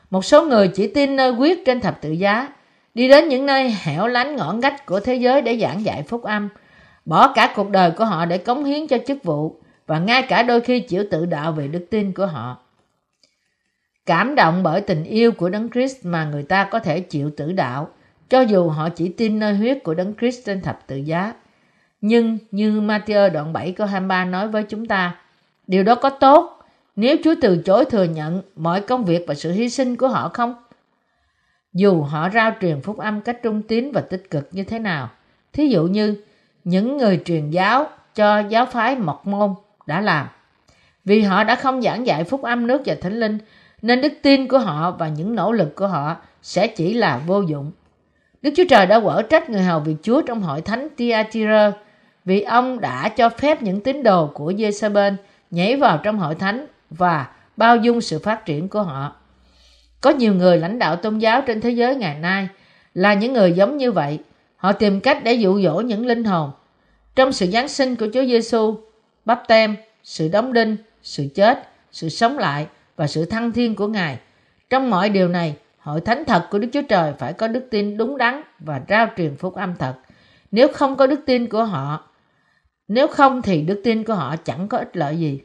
Một 0.09 0.25
số 0.25 0.45
người 0.45 0.67
chỉ 0.67 0.87
tin 0.87 1.15
nơi 1.15 1.31
quyết 1.31 1.65
trên 1.65 1.79
thập 1.79 2.01
tự 2.01 2.11
giá, 2.11 2.47
đi 2.93 3.07
đến 3.07 3.29
những 3.29 3.45
nơi 3.45 3.75
hẻo 3.83 4.07
lánh 4.07 4.35
ngõ 4.35 4.53
ngách 4.53 4.85
của 4.85 4.99
thế 4.99 5.15
giới 5.15 5.41
để 5.41 5.57
giảng 5.57 5.85
dạy 5.85 6.03
phúc 6.07 6.23
âm, 6.23 6.49
bỏ 7.05 7.33
cả 7.35 7.53
cuộc 7.55 7.69
đời 7.69 7.91
của 7.91 8.05
họ 8.05 8.25
để 8.25 8.37
cống 8.37 8.63
hiến 8.63 8.87
cho 8.87 8.97
chức 9.07 9.23
vụ, 9.23 9.55
và 9.87 9.99
ngay 9.99 10.21
cả 10.21 10.43
đôi 10.43 10.61
khi 10.61 10.79
chịu 10.79 11.03
tự 11.11 11.25
đạo 11.25 11.51
về 11.51 11.67
đức 11.67 11.85
tin 11.89 12.11
của 12.11 12.25
họ. 12.25 12.57
Cảm 14.05 14.35
động 14.35 14.63
bởi 14.63 14.81
tình 14.81 15.03
yêu 15.03 15.31
của 15.31 15.49
Đấng 15.49 15.69
Christ 15.69 16.05
mà 16.05 16.25
người 16.25 16.43
ta 16.43 16.63
có 16.63 16.79
thể 16.79 16.99
chịu 16.99 17.31
tử 17.37 17.51
đạo, 17.51 17.89
cho 18.29 18.41
dù 18.41 18.69
họ 18.69 18.89
chỉ 18.89 19.09
tin 19.09 19.39
nơi 19.39 19.53
huyết 19.53 19.83
của 19.83 19.93
Đấng 19.93 20.13
Christ 20.19 20.45
trên 20.45 20.61
thập 20.61 20.87
tự 20.87 20.95
giá. 20.95 21.33
Nhưng 22.01 22.37
như 22.51 22.81
Matthew 22.81 23.31
đoạn 23.31 23.53
7 23.53 23.71
câu 23.71 23.87
23 23.87 24.25
nói 24.25 24.47
với 24.47 24.63
chúng 24.63 24.85
ta, 24.85 25.15
điều 25.67 25.83
đó 25.83 25.95
có 25.95 26.09
tốt 26.09 26.55
nếu 26.95 27.15
Chúa 27.23 27.35
từ 27.41 27.57
chối 27.57 27.85
thừa 27.85 28.03
nhận 28.03 28.41
mọi 28.55 28.81
công 28.81 29.05
việc 29.05 29.25
và 29.27 29.35
sự 29.35 29.51
hy 29.51 29.69
sinh 29.69 29.95
của 29.95 30.07
họ 30.07 30.29
không? 30.29 30.55
Dù 31.73 32.01
họ 32.01 32.29
rao 32.29 32.51
truyền 32.61 32.81
phúc 32.81 32.97
âm 32.97 33.21
cách 33.21 33.39
trung 33.43 33.61
tín 33.61 33.91
và 33.91 34.01
tích 34.01 34.29
cực 34.29 34.49
như 34.51 34.63
thế 34.63 34.79
nào, 34.79 35.09
thí 35.53 35.67
dụ 35.67 35.83
như 35.83 36.15
những 36.63 36.97
người 36.97 37.21
truyền 37.25 37.49
giáo 37.49 37.87
cho 38.15 38.39
giáo 38.39 38.65
phái 38.65 38.95
mộc 38.95 39.27
môn 39.27 39.53
đã 39.87 40.01
làm. 40.01 40.27
Vì 41.05 41.21
họ 41.21 41.43
đã 41.43 41.55
không 41.55 41.81
giảng 41.81 42.07
dạy 42.07 42.23
phúc 42.23 42.41
âm 42.41 42.67
nước 42.67 42.81
và 42.85 42.95
thánh 43.01 43.19
linh, 43.19 43.37
nên 43.81 44.01
đức 44.01 44.13
tin 44.21 44.47
của 44.47 44.59
họ 44.59 44.91
và 44.91 45.07
những 45.07 45.35
nỗ 45.35 45.51
lực 45.51 45.75
của 45.75 45.87
họ 45.87 46.15
sẽ 46.41 46.67
chỉ 46.67 46.93
là 46.93 47.21
vô 47.27 47.41
dụng. 47.41 47.71
Đức 48.41 48.51
Chúa 48.55 48.63
Trời 48.69 48.85
đã 48.85 48.99
quở 48.99 49.21
trách 49.21 49.49
người 49.49 49.61
hầu 49.61 49.79
việc 49.79 49.95
Chúa 50.03 50.21
trong 50.21 50.41
hội 50.41 50.61
thánh 50.61 50.87
Tiatira 50.97 51.71
vì 52.25 52.41
ông 52.41 52.81
đã 52.81 53.09
cho 53.09 53.29
phép 53.29 53.63
những 53.63 53.81
tín 53.81 54.03
đồ 54.03 54.27
của 54.33 54.51
Jezebel 54.51 55.13
nhảy 55.51 55.75
vào 55.75 55.99
trong 56.03 56.19
hội 56.19 56.35
thánh 56.35 56.65
và 56.89 57.27
bao 57.57 57.77
dung 57.77 58.01
sự 58.01 58.19
phát 58.19 58.45
triển 58.45 58.69
của 58.69 58.83
họ. 58.83 59.15
Có 60.01 60.09
nhiều 60.09 60.33
người 60.33 60.57
lãnh 60.57 60.79
đạo 60.79 60.95
tôn 60.95 61.17
giáo 61.17 61.41
trên 61.41 61.61
thế 61.61 61.69
giới 61.69 61.95
ngày 61.95 62.19
nay 62.19 62.47
là 62.93 63.13
những 63.13 63.33
người 63.33 63.51
giống 63.51 63.77
như 63.77 63.91
vậy. 63.91 64.19
Họ 64.55 64.71
tìm 64.71 64.99
cách 64.99 65.23
để 65.23 65.33
dụ 65.33 65.61
dỗ 65.61 65.75
những 65.75 66.05
linh 66.05 66.23
hồn. 66.23 66.51
Trong 67.15 67.31
sự 67.31 67.45
Giáng 67.45 67.67
sinh 67.67 67.95
của 67.95 68.07
Chúa 68.13 68.25
Giêsu, 68.25 68.77
bắp 69.25 69.43
tem, 69.47 69.75
sự 70.03 70.27
đóng 70.27 70.53
đinh, 70.53 70.77
sự 71.01 71.27
chết, 71.35 71.69
sự 71.91 72.09
sống 72.09 72.37
lại 72.37 72.67
và 72.95 73.07
sự 73.07 73.25
thăng 73.25 73.51
thiên 73.51 73.75
của 73.75 73.87
Ngài. 73.87 74.19
Trong 74.69 74.89
mọi 74.89 75.09
điều 75.09 75.27
này, 75.27 75.55
hội 75.77 76.01
thánh 76.01 76.25
thật 76.25 76.47
của 76.51 76.59
Đức 76.59 76.67
Chúa 76.73 76.81
Trời 76.81 77.13
phải 77.19 77.33
có 77.33 77.47
đức 77.47 77.67
tin 77.71 77.97
đúng 77.97 78.17
đắn 78.17 78.41
và 78.59 78.81
rao 78.89 79.07
truyền 79.17 79.35
phúc 79.35 79.55
âm 79.55 79.75
thật. 79.75 79.95
Nếu 80.51 80.67
không 80.67 80.95
có 80.95 81.07
đức 81.07 81.19
tin 81.25 81.47
của 81.49 81.63
họ, 81.63 82.09
nếu 82.87 83.07
không 83.07 83.41
thì 83.41 83.61
đức 83.61 83.81
tin 83.83 84.03
của 84.03 84.13
họ 84.13 84.35
chẳng 84.35 84.67
có 84.67 84.77
ích 84.77 84.97
lợi 84.97 85.17
gì. 85.17 85.41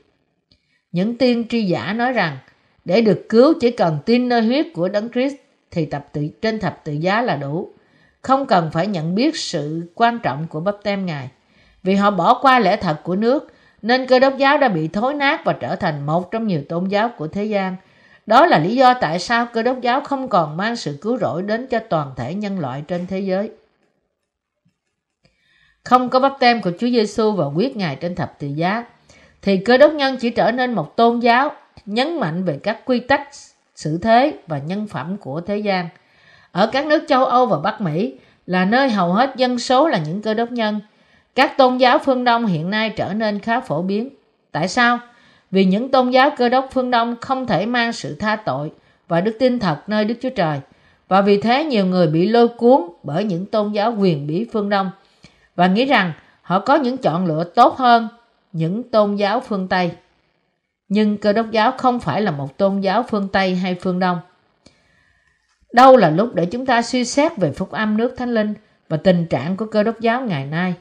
Những 0.93 1.19
tiên 1.19 1.49
tri 1.49 1.63
giả 1.63 1.93
nói 1.93 2.13
rằng, 2.13 2.39
để 2.85 3.01
được 3.01 3.27
cứu 3.29 3.55
chỉ 3.61 3.71
cần 3.71 3.99
tin 4.07 4.29
nơi 4.29 4.43
huyết 4.43 4.67
của 4.75 4.89
Đấng 4.89 5.09
Christ 5.11 5.35
thì 5.71 5.87
tập 5.87 6.09
tự, 6.13 6.29
trên 6.43 6.59
thập 6.59 6.85
tự 6.85 6.93
giá 6.93 7.23
là 7.23 7.37
đủ. 7.37 7.73
Không 8.23 8.47
cần 8.47 8.71
phải 8.73 8.87
nhận 8.87 9.15
biết 9.15 9.37
sự 9.37 9.93
quan 9.95 10.19
trọng 10.19 10.47
của 10.47 10.61
bắp 10.61 10.77
tem 10.83 11.07
Ngài. 11.07 11.29
Vì 11.83 11.95
họ 11.95 12.11
bỏ 12.11 12.39
qua 12.43 12.59
lẽ 12.59 12.77
thật 12.77 13.01
của 13.03 13.17
nước 13.17 13.53
nên 13.83 14.07
cơ 14.07 14.19
đốc 14.19 14.37
giáo 14.39 14.59
đã 14.59 14.69
bị 14.69 14.89
thối 14.89 15.15
nát 15.15 15.41
và 15.45 15.53
trở 15.53 15.77
thành 15.77 16.07
một 16.07 16.31
trong 16.31 16.47
nhiều 16.47 16.63
tôn 16.69 16.89
giáo 16.89 17.11
của 17.19 17.29
thế 17.29 17.45
gian. 17.45 17.77
Đó 18.27 18.47
là 18.47 18.59
lý 18.59 18.77
do 18.77 18.95
tại 18.95 19.19
sao 19.19 19.47
cơ 19.53 19.63
đốc 19.63 19.81
giáo 19.81 20.01
không 20.01 20.29
còn 20.29 20.57
mang 20.57 20.77
sự 20.77 20.99
cứu 21.01 21.19
rỗi 21.19 21.43
đến 21.43 21.67
cho 21.67 21.79
toàn 21.79 22.13
thể 22.17 22.35
nhân 22.35 22.59
loại 22.59 22.83
trên 22.89 23.07
thế 23.07 23.21
giới. 23.21 23.51
Không 25.85 26.09
có 26.09 26.21
bắp 26.21 26.37
tem 26.41 26.63
của 26.63 26.71
Chúa 26.79 26.87
Giêsu 26.87 27.33
và 27.33 27.47
quyết 27.47 27.77
Ngài 27.77 27.97
trên 27.97 28.15
thập 28.15 28.39
tự 28.39 28.47
giá, 28.47 28.85
thì 29.43 29.57
cơ 29.57 29.77
đốc 29.77 29.93
nhân 29.93 30.17
chỉ 30.17 30.31
trở 30.31 30.53
nên 30.53 30.73
một 30.73 30.97
tôn 30.97 31.21
giáo 31.21 31.51
nhấn 31.87 32.21
mạnh 32.21 32.45
về 32.45 32.59
các 32.63 32.81
quy 32.85 33.01
tắc 33.01 33.29
sự 33.75 33.99
thế 34.03 34.33
và 34.47 34.59
nhân 34.59 34.87
phẩm 34.87 35.17
của 35.17 35.41
thế 35.41 35.59
gian. 35.59 35.89
Ở 36.53 36.67
các 36.73 36.87
nước 36.87 37.05
châu 37.09 37.25
Âu 37.25 37.47
và 37.47 37.59
Bắc 37.59 37.81
Mỹ 37.81 38.19
là 38.47 38.65
nơi 38.65 38.91
hầu 38.91 39.13
hết 39.13 39.37
dân 39.37 39.59
số 39.59 39.89
là 39.89 39.99
những 39.99 40.23
cơ 40.23 40.35
đốc 40.35 40.53
nhân, 40.53 40.81
các 41.41 41.57
tôn 41.57 41.79
giáo 41.79 41.99
phương 41.99 42.25
Đông 42.25 42.47
hiện 42.47 42.71
nay 42.71 42.91
trở 42.91 43.15
nên 43.15 43.39
khá 43.39 43.61
phổ 43.61 43.83
biến. 43.83 44.09
Tại 44.53 44.69
sao? 44.69 44.99
Vì 45.51 45.65
những 45.65 45.91
tôn 45.91 46.11
giáo 46.11 46.31
cơ 46.37 46.49
đốc 46.49 46.69
phương 46.73 46.91
Đông 46.91 47.17
không 47.21 47.47
thể 47.47 47.67
mang 47.67 47.93
sự 47.93 48.15
tha 48.15 48.37
tội 48.37 48.73
và 49.09 49.21
đức 49.21 49.37
tin 49.39 49.59
thật 49.59 49.77
nơi 49.87 50.05
Đức 50.05 50.15
Chúa 50.21 50.31
Trời. 50.31 50.61
Và 51.09 51.23
vì 51.23 51.41
thế 51.41 51.65
nhiều 51.65 51.87
người 51.87 52.07
bị 52.07 52.29
lôi 52.29 52.49
cuốn 52.49 52.81
bởi 53.03 53.25
những 53.25 53.47
tôn 53.47 53.73
giáo 53.73 53.95
quyền 53.99 54.27
bí 54.27 54.47
phương 54.53 54.69
Đông 54.69 54.91
và 55.57 55.67
nghĩ 55.67 55.85
rằng 55.85 56.13
Họ 56.51 56.61
có 56.61 56.75
những 56.75 56.97
chọn 56.97 57.27
lựa 57.27 57.45
tốt 57.45 57.77
hơn 57.77 58.09
những 58.53 58.83
tôn 58.83 59.17
giáo 59.17 59.41
phương 59.41 59.69
Tây. 59.69 59.91
Nhưng 60.89 61.17
cơ 61.17 61.33
đốc 61.33 61.51
giáo 61.51 61.73
không 61.79 62.01
phải 62.01 62.23
là 62.23 62.31
một 62.31 62.59
tôn 62.59 62.81
giáo 62.81 63.03
phương 63.03 63.29
Tây 63.29 63.57
hay 63.57 63.75
phương 63.75 63.99
Đông. 63.99 64.19
Đâu 65.73 65.97
là 65.97 66.11
lúc 66.11 66.35
để 66.35 66.47
chúng 66.47 66.67
ta 66.67 66.83
suy 66.83 67.05
xét 67.05 67.37
về 67.37 67.53
phúc 67.53 67.71
âm 67.71 67.97
nước 67.97 68.15
thánh 68.19 68.35
linh 68.35 68.55
và 68.89 68.97
tình 68.97 69.27
trạng 69.27 69.57
của 69.57 69.67
cơ 69.67 69.83
đốc 69.83 70.01
giáo 70.01 70.21
ngày 70.21 70.47
nay? 70.47 70.75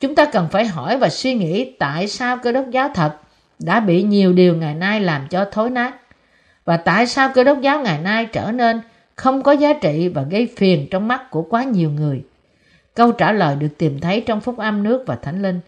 Chúng 0.00 0.14
ta 0.14 0.24
cần 0.24 0.48
phải 0.50 0.66
hỏi 0.66 0.96
và 0.96 1.08
suy 1.08 1.34
nghĩ 1.34 1.72
tại 1.78 2.08
sao 2.08 2.36
cơ 2.36 2.52
đốc 2.52 2.70
giáo 2.70 2.90
thật 2.94 3.12
đã 3.58 3.80
bị 3.80 4.02
nhiều 4.02 4.32
điều 4.32 4.56
ngày 4.56 4.74
nay 4.74 5.00
làm 5.00 5.28
cho 5.28 5.44
thối 5.44 5.70
nát, 5.70 5.94
và 6.64 6.76
tại 6.76 7.06
sao 7.06 7.30
cơ 7.34 7.44
đốc 7.44 7.60
giáo 7.60 7.80
ngày 7.80 7.98
nay 7.98 8.26
trở 8.26 8.52
nên 8.52 8.80
không 9.14 9.42
có 9.42 9.52
giá 9.52 9.72
trị 9.72 10.08
và 10.08 10.22
gây 10.22 10.48
phiền 10.56 10.86
trong 10.90 11.08
mắt 11.08 11.30
của 11.30 11.42
quá 11.42 11.64
nhiều 11.64 11.90
người. 11.90 12.22
Câu 12.94 13.12
trả 13.12 13.32
lời 13.32 13.56
được 13.56 13.78
tìm 13.78 14.00
thấy 14.00 14.20
trong 14.20 14.40
phúc 14.40 14.58
âm 14.58 14.82
nước 14.82 15.04
và 15.06 15.16
thánh 15.16 15.42
linh. 15.42 15.60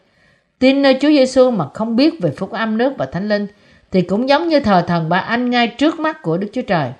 Tin 0.59 0.83
nơi 0.83 0.99
Chúa 1.01 1.09
Giêsu 1.09 1.51
mà 1.51 1.65
không 1.75 1.97
biết 1.97 2.21
về 2.21 2.31
phúc 2.37 2.51
âm 2.51 2.79
nước 2.79 2.95
và 2.99 3.07
thánh 3.07 3.29
linh 3.29 3.47
thì 3.91 4.03
cũng 4.03 4.29
giống 4.29 4.49
như 4.49 4.61
thờ 4.61 4.85
thần 4.87 5.09
bà 5.09 5.19
anh 5.19 5.51
ngay 5.51 5.69
trước 5.69 6.01
mắt 6.01 6.23
của 6.23 6.37
Đức 6.37 6.49
Chúa 6.53 6.63
Trời. 6.63 6.93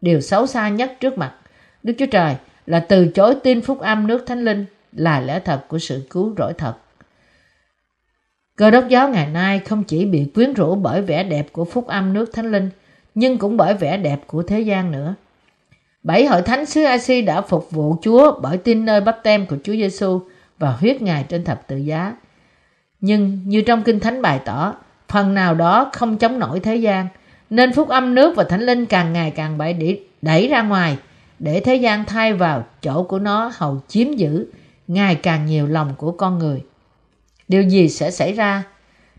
Điều 0.00 0.20
xấu 0.20 0.46
xa 0.46 0.68
nhất 0.68 0.96
trước 1.00 1.18
mặt 1.18 1.32
Đức 1.82 1.92
Chúa 1.98 2.06
Trời 2.06 2.34
là 2.66 2.80
từ 2.80 3.06
chối 3.06 3.34
tin 3.34 3.60
phúc 3.60 3.80
âm 3.80 4.06
nước 4.06 4.24
thánh 4.26 4.44
linh 4.44 4.64
là 4.96 5.20
lẽ 5.20 5.40
thật 5.40 5.68
của 5.68 5.78
sự 5.78 6.06
cứu 6.10 6.34
rỗi 6.38 6.52
thật. 6.58 6.74
Cơ 8.56 8.70
đốc 8.70 8.88
giáo 8.88 9.08
ngày 9.08 9.26
nay 9.26 9.58
không 9.58 9.84
chỉ 9.84 10.04
bị 10.04 10.30
quyến 10.34 10.54
rũ 10.54 10.74
bởi 10.74 11.02
vẻ 11.02 11.24
đẹp 11.24 11.52
của 11.52 11.64
phúc 11.64 11.86
âm 11.86 12.12
nước 12.12 12.32
thánh 12.32 12.52
linh, 12.52 12.70
nhưng 13.14 13.38
cũng 13.38 13.56
bởi 13.56 13.74
vẻ 13.74 13.96
đẹp 13.96 14.20
của 14.26 14.42
thế 14.42 14.60
gian 14.60 14.92
nữa. 14.92 15.14
Bảy 16.02 16.26
hội 16.26 16.42
thánh 16.42 16.66
xứ 16.66 16.84
Asi 16.84 17.22
đã 17.22 17.40
phục 17.40 17.70
vụ 17.70 17.96
Chúa 18.02 18.40
bởi 18.40 18.58
tin 18.58 18.84
nơi 18.84 19.00
bắp 19.00 19.22
tem 19.22 19.46
của 19.46 19.56
Chúa 19.64 19.72
Giêsu 19.72 20.20
và 20.58 20.70
huyết 20.70 21.02
Ngài 21.02 21.24
trên 21.28 21.44
thập 21.44 21.66
tự 21.68 21.76
giá. 21.76 22.16
Nhưng 23.00 23.40
như 23.44 23.62
trong 23.62 23.82
Kinh 23.82 24.00
Thánh 24.00 24.22
bày 24.22 24.40
tỏ, 24.44 24.74
phần 25.08 25.34
nào 25.34 25.54
đó 25.54 25.90
không 25.92 26.18
chống 26.18 26.38
nổi 26.38 26.60
thế 26.60 26.76
gian, 26.76 27.08
nên 27.50 27.72
phúc 27.72 27.88
âm 27.88 28.14
nước 28.14 28.36
và 28.36 28.44
thánh 28.44 28.60
linh 28.60 28.86
càng 28.86 29.12
ngày 29.12 29.30
càng 29.30 29.58
bị 29.58 30.00
đẩy 30.22 30.48
ra 30.48 30.62
ngoài 30.62 30.96
để 31.38 31.60
thế 31.60 31.76
gian 31.76 32.04
thay 32.04 32.32
vào 32.32 32.64
chỗ 32.82 33.02
của 33.02 33.18
nó 33.18 33.50
hầu 33.54 33.80
chiếm 33.88 34.12
giữ 34.12 34.46
ngày 34.88 35.14
càng 35.14 35.46
nhiều 35.46 35.66
lòng 35.66 35.94
của 35.96 36.12
con 36.12 36.38
người. 36.38 36.64
Điều 37.48 37.62
gì 37.62 37.88
sẽ 37.88 38.10
xảy 38.10 38.32
ra 38.32 38.64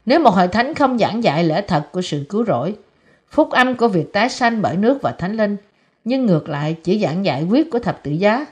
nếu 0.05 0.19
một 0.19 0.29
hội 0.29 0.47
thánh 0.47 0.73
không 0.73 0.97
giảng 0.97 1.23
dạy 1.23 1.43
lẽ 1.43 1.61
thật 1.61 1.91
của 1.91 2.01
sự 2.01 2.25
cứu 2.29 2.45
rỗi, 2.45 2.75
phúc 3.29 3.51
âm 3.51 3.75
của 3.75 3.87
việc 3.87 4.13
tái 4.13 4.29
sanh 4.29 4.61
bởi 4.61 4.77
nước 4.77 5.01
và 5.01 5.11
thánh 5.11 5.37
linh, 5.37 5.57
nhưng 6.03 6.25
ngược 6.25 6.49
lại 6.49 6.75
chỉ 6.83 6.99
giảng 6.99 7.25
dạy 7.25 7.43
quyết 7.43 7.71
của 7.71 7.79
thập 7.79 8.03
tự 8.03 8.11
giá? 8.11 8.45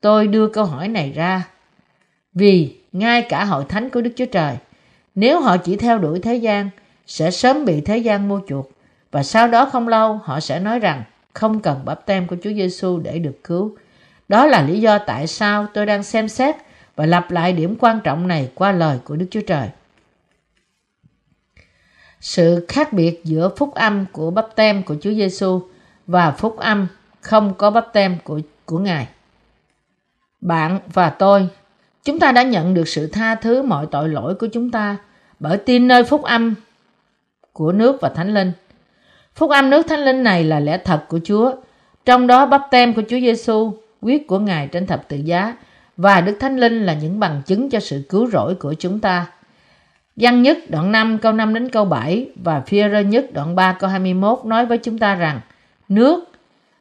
Tôi 0.00 0.26
đưa 0.26 0.48
câu 0.48 0.64
hỏi 0.64 0.88
này 0.88 1.12
ra 1.12 1.48
vì 2.34 2.76
ngay 2.92 3.22
cả 3.22 3.44
hội 3.44 3.64
thánh 3.68 3.90
của 3.90 4.00
Đức 4.00 4.10
Chúa 4.16 4.26
Trời, 4.26 4.56
nếu 5.14 5.40
họ 5.40 5.56
chỉ 5.56 5.76
theo 5.76 5.98
đuổi 5.98 6.20
thế 6.20 6.34
gian, 6.34 6.70
sẽ 7.06 7.30
sớm 7.30 7.64
bị 7.64 7.80
thế 7.80 7.98
gian 7.98 8.28
mua 8.28 8.40
chuộc 8.48 8.70
và 9.10 9.22
sau 9.22 9.48
đó 9.48 9.64
không 9.64 9.88
lâu 9.88 10.20
họ 10.24 10.40
sẽ 10.40 10.60
nói 10.60 10.78
rằng 10.78 11.02
không 11.34 11.60
cần 11.60 11.80
bắp 11.84 12.06
tem 12.06 12.26
của 12.26 12.36
Chúa 12.42 12.50
Giêsu 12.50 12.98
để 12.98 13.18
được 13.18 13.44
cứu. 13.44 13.76
Đó 14.30 14.46
là 14.46 14.62
lý 14.62 14.80
do 14.80 14.98
tại 14.98 15.26
sao 15.26 15.66
tôi 15.74 15.86
đang 15.86 16.02
xem 16.02 16.28
xét 16.28 16.56
và 16.96 17.06
lặp 17.06 17.30
lại 17.30 17.52
điểm 17.52 17.76
quan 17.80 18.00
trọng 18.04 18.28
này 18.28 18.50
qua 18.54 18.72
lời 18.72 18.98
của 19.04 19.16
Đức 19.16 19.26
Chúa 19.30 19.40
Trời. 19.46 19.68
Sự 22.20 22.64
khác 22.68 22.92
biệt 22.92 23.20
giữa 23.24 23.50
phúc 23.56 23.74
âm 23.74 24.06
của 24.12 24.30
bắp 24.30 24.48
tem 24.56 24.82
của 24.82 24.96
Chúa 25.00 25.10
Giêsu 25.10 25.60
và 26.06 26.30
phúc 26.30 26.56
âm 26.56 26.86
không 27.20 27.54
có 27.54 27.70
bắp 27.70 27.92
tem 27.92 28.16
của 28.24 28.40
của 28.64 28.78
Ngài. 28.78 29.08
Bạn 30.40 30.80
và 30.92 31.10
tôi, 31.10 31.48
chúng 32.04 32.18
ta 32.18 32.32
đã 32.32 32.42
nhận 32.42 32.74
được 32.74 32.88
sự 32.88 33.06
tha 33.06 33.34
thứ 33.34 33.62
mọi 33.62 33.86
tội 33.90 34.08
lỗi 34.08 34.34
của 34.34 34.48
chúng 34.52 34.70
ta 34.70 34.96
bởi 35.40 35.56
tin 35.56 35.88
nơi 35.88 36.04
phúc 36.04 36.22
âm 36.22 36.54
của 37.52 37.72
nước 37.72 38.00
và 38.00 38.08
Thánh 38.08 38.34
Linh. 38.34 38.52
Phúc 39.34 39.50
âm 39.50 39.70
nước 39.70 39.86
Thánh 39.88 40.04
Linh 40.04 40.22
này 40.22 40.44
là 40.44 40.60
lẽ 40.60 40.78
thật 40.84 41.04
của 41.08 41.20
Chúa, 41.24 41.54
trong 42.04 42.26
đó 42.26 42.46
bắp 42.46 42.62
tem 42.70 42.94
của 42.94 43.02
Chúa 43.08 43.20
Giêsu, 43.20 43.72
Quyết 44.00 44.26
của 44.26 44.38
Ngài 44.38 44.66
trên 44.66 44.86
thập 44.86 45.08
tự 45.08 45.16
giá, 45.16 45.56
và 45.96 46.20
Đức 46.20 46.36
Thánh 46.40 46.56
Linh 46.56 46.86
là 46.86 46.94
những 46.94 47.20
bằng 47.20 47.42
chứng 47.46 47.70
cho 47.70 47.80
sự 47.80 48.02
cứu 48.08 48.30
rỗi 48.30 48.54
của 48.54 48.74
chúng 48.74 49.00
ta. 49.00 49.26
Văn 50.16 50.42
nhất 50.42 50.58
đoạn 50.68 50.92
5 50.92 51.18
câu 51.18 51.32
5 51.32 51.54
đến 51.54 51.68
câu 51.68 51.84
7 51.84 52.30
và 52.42 52.60
phi 52.60 52.82
rơ 52.92 53.00
nhất 53.00 53.26
đoạn 53.32 53.54
3 53.54 53.72
câu 53.72 53.90
21 53.90 54.38
nói 54.44 54.66
với 54.66 54.78
chúng 54.78 54.98
ta 54.98 55.14
rằng, 55.14 55.40
nước 55.88 56.32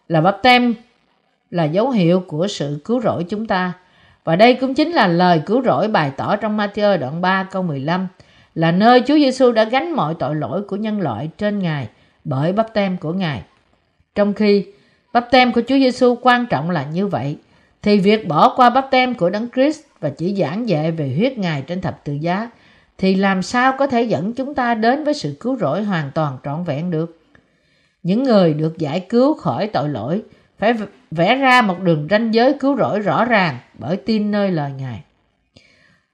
là 0.08 0.22
bắp 0.22 0.38
tem 0.44 0.74
là 1.52 1.64
dấu 1.64 1.90
hiệu 1.90 2.24
của 2.28 2.48
sự 2.48 2.82
cứu 2.86 3.02
rỗi 3.02 3.26
chúng 3.30 3.48
ta. 3.48 3.74
Và 4.24 4.36
đây 4.36 4.54
cũng 4.54 4.74
chính 4.74 4.92
là 4.92 5.08
lời 5.08 5.42
cứu 5.46 5.62
rỗi 5.62 5.88
bày 5.88 6.12
tỏ 6.18 6.36
trong 6.36 6.58
Matthew 6.58 7.00
đoạn 7.00 7.22
3 7.22 7.44
câu 7.44 7.64
15 7.64 8.08
là 8.56 8.72
nơi 8.72 9.04
Chúa 9.08 9.16
Giêsu 9.16 9.52
đã 9.52 9.64
gánh 9.64 9.92
mọi 9.92 10.16
tội 10.20 10.36
lỗi 10.36 10.62
của 10.62 10.76
nhân 10.76 11.02
loại 11.02 11.30
trên 11.38 11.60
Ngài 11.60 11.88
bởi 12.24 12.54
bắp 12.54 12.74
tem 12.74 12.98
của 12.98 13.14
Ngài. 13.14 13.42
Trong 14.16 14.34
khi 14.34 14.66
bắp 15.13 15.28
tem 15.32 15.51
của 15.51 15.62
Chúa 15.68 15.75
Giêsu 15.75 16.16
quan 16.22 16.46
trọng 16.46 16.70
là 16.70 16.84
như 16.84 17.08
vậy, 17.08 17.38
thì 17.82 18.00
việc 18.00 18.28
bỏ 18.28 18.54
qua 18.56 18.70
bắp 18.70 18.88
tem 18.92 19.16
của 19.16 19.30
Đấng 19.30 19.48
Christ 19.50 19.82
và 20.00 20.10
chỉ 20.10 20.36
giảng 20.36 20.70
dạy 20.70 20.92
về 20.92 21.13
huyết 21.18 21.38
Ngài 21.38 21.62
trên 21.62 21.82
thập 21.82 22.04
tự 22.04 22.13
giá 22.13 22.50
thì 22.98 23.16
làm 23.16 23.42
sao 23.42 23.74
có 23.78 23.88
thể 23.88 24.04
dẫn 24.04 24.34
chúng 24.34 24.56
ta 24.56 24.75
đến 24.75 25.04
với 25.04 25.13
sự 25.13 25.38
cứu 25.39 25.58
rỗi 25.58 25.84
hoàn 25.84 26.12
toàn 26.12 26.38
trọn 26.44 26.63
vẹn 26.63 26.92
được? 26.92 27.20
Những 28.04 28.24
người 28.24 28.54
được 28.54 28.78
giải 28.78 29.00
cứu 29.10 29.34
khỏi 29.34 29.68
tội 29.68 29.89
lỗi 29.89 30.22
phải 30.60 30.74
vẽ 31.12 31.36
ra 31.36 31.62
một 31.62 31.80
đường 31.82 32.08
ranh 32.10 32.34
giới 32.34 32.54
cứu 32.60 32.78
rỗi 32.78 33.00
rõ 33.00 33.25
ràng 33.25 33.58
bởi 33.74 33.98
tin 33.98 34.32
nơi 34.32 34.51
lời 34.51 34.72
Ngài. 34.78 35.04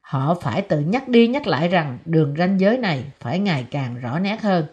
Họ 0.01 0.35
phải 0.41 0.61
tự 0.61 0.79
nhắc 0.79 1.07
đi 1.07 1.27
nhắc 1.27 1.47
lại 1.47 1.67
rằng 1.67 1.97
đường 2.05 2.35
ranh 2.37 2.59
giới 2.59 2.77
này 2.77 3.03
phải 3.19 3.39
ngày 3.39 3.65
càng 3.71 3.99
rõ 4.01 4.19
nét 4.19 4.41
hơn. 4.41 4.65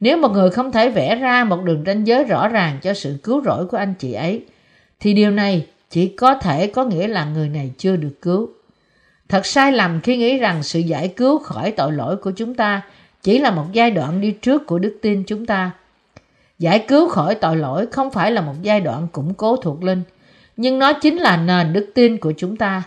Nếu 0.00 0.16
một 0.16 0.28
người 0.28 0.50
không 0.50 0.72
thể 0.72 0.90
vẽ 0.90 1.14
ra 1.14 1.44
một 1.44 1.64
đường 1.64 1.82
ranh 1.86 2.06
giới 2.06 2.24
rõ 2.24 2.48
ràng 2.48 2.78
cho 2.82 2.94
sự 2.94 3.18
cứu 3.22 3.42
rỗi 3.44 3.66
của 3.66 3.76
anh 3.76 3.94
chị 3.98 4.12
ấy, 4.12 4.44
thì 5.00 5.14
điều 5.14 5.30
này 5.30 5.66
chỉ 5.90 6.08
có 6.08 6.34
thể 6.34 6.66
có 6.66 6.84
nghĩa 6.84 7.08
là 7.08 7.24
người 7.24 7.48
này 7.48 7.72
chưa 7.78 7.96
được 7.96 8.22
cứu. 8.22 8.50
Thật 9.28 9.46
sai 9.46 9.72
lầm 9.72 10.00
khi 10.00 10.16
nghĩ 10.16 10.38
rằng 10.38 10.62
sự 10.62 10.78
giải 10.80 11.08
cứu 11.08 11.38
khỏi 11.38 11.70
tội 11.70 11.92
lỗi 11.92 12.16
của 12.16 12.30
chúng 12.30 12.54
ta 12.54 12.82
chỉ 13.22 13.38
là 13.38 13.50
một 13.50 13.64
giai 13.72 13.90
đoạn 13.90 14.20
đi 14.20 14.30
trước 14.30 14.66
của 14.66 14.78
đức 14.78 14.98
tin 15.02 15.24
chúng 15.26 15.46
ta. 15.46 15.70
Giải 16.58 16.84
cứu 16.88 17.08
khỏi 17.08 17.34
tội 17.34 17.56
lỗi 17.56 17.86
không 17.86 18.10
phải 18.10 18.32
là 18.32 18.40
một 18.40 18.54
giai 18.62 18.80
đoạn 18.80 19.08
củng 19.12 19.34
cố 19.34 19.56
thuộc 19.56 19.84
linh, 19.84 20.02
nhưng 20.56 20.78
nó 20.78 20.92
chính 20.92 21.16
là 21.16 21.36
nền 21.36 21.72
đức 21.72 21.90
tin 21.94 22.18
của 22.18 22.32
chúng 22.36 22.56
ta. 22.56 22.82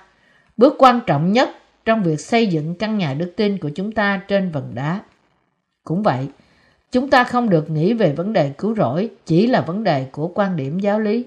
Bước 0.57 0.75
quan 0.77 0.99
trọng 1.07 1.31
nhất 1.31 1.49
trong 1.85 2.03
việc 2.03 2.19
xây 2.19 2.47
dựng 2.47 2.75
căn 2.75 2.97
nhà 2.97 3.13
đức 3.13 3.33
tin 3.35 3.57
của 3.57 3.69
chúng 3.75 3.91
ta 3.91 4.21
trên 4.27 4.51
vần 4.51 4.71
đá. 4.75 4.99
Cũng 5.83 6.03
vậy, 6.03 6.27
chúng 6.93 7.09
ta 7.09 7.23
không 7.23 7.49
được 7.49 7.69
nghĩ 7.69 7.93
về 7.93 8.11
vấn 8.11 8.33
đề 8.33 8.51
cứu 8.57 8.75
rỗi 8.75 9.09
chỉ 9.25 9.47
là 9.47 9.61
vấn 9.61 9.83
đề 9.83 10.05
của 10.11 10.27
quan 10.35 10.55
điểm 10.55 10.79
giáo 10.79 10.99
lý 10.99 11.25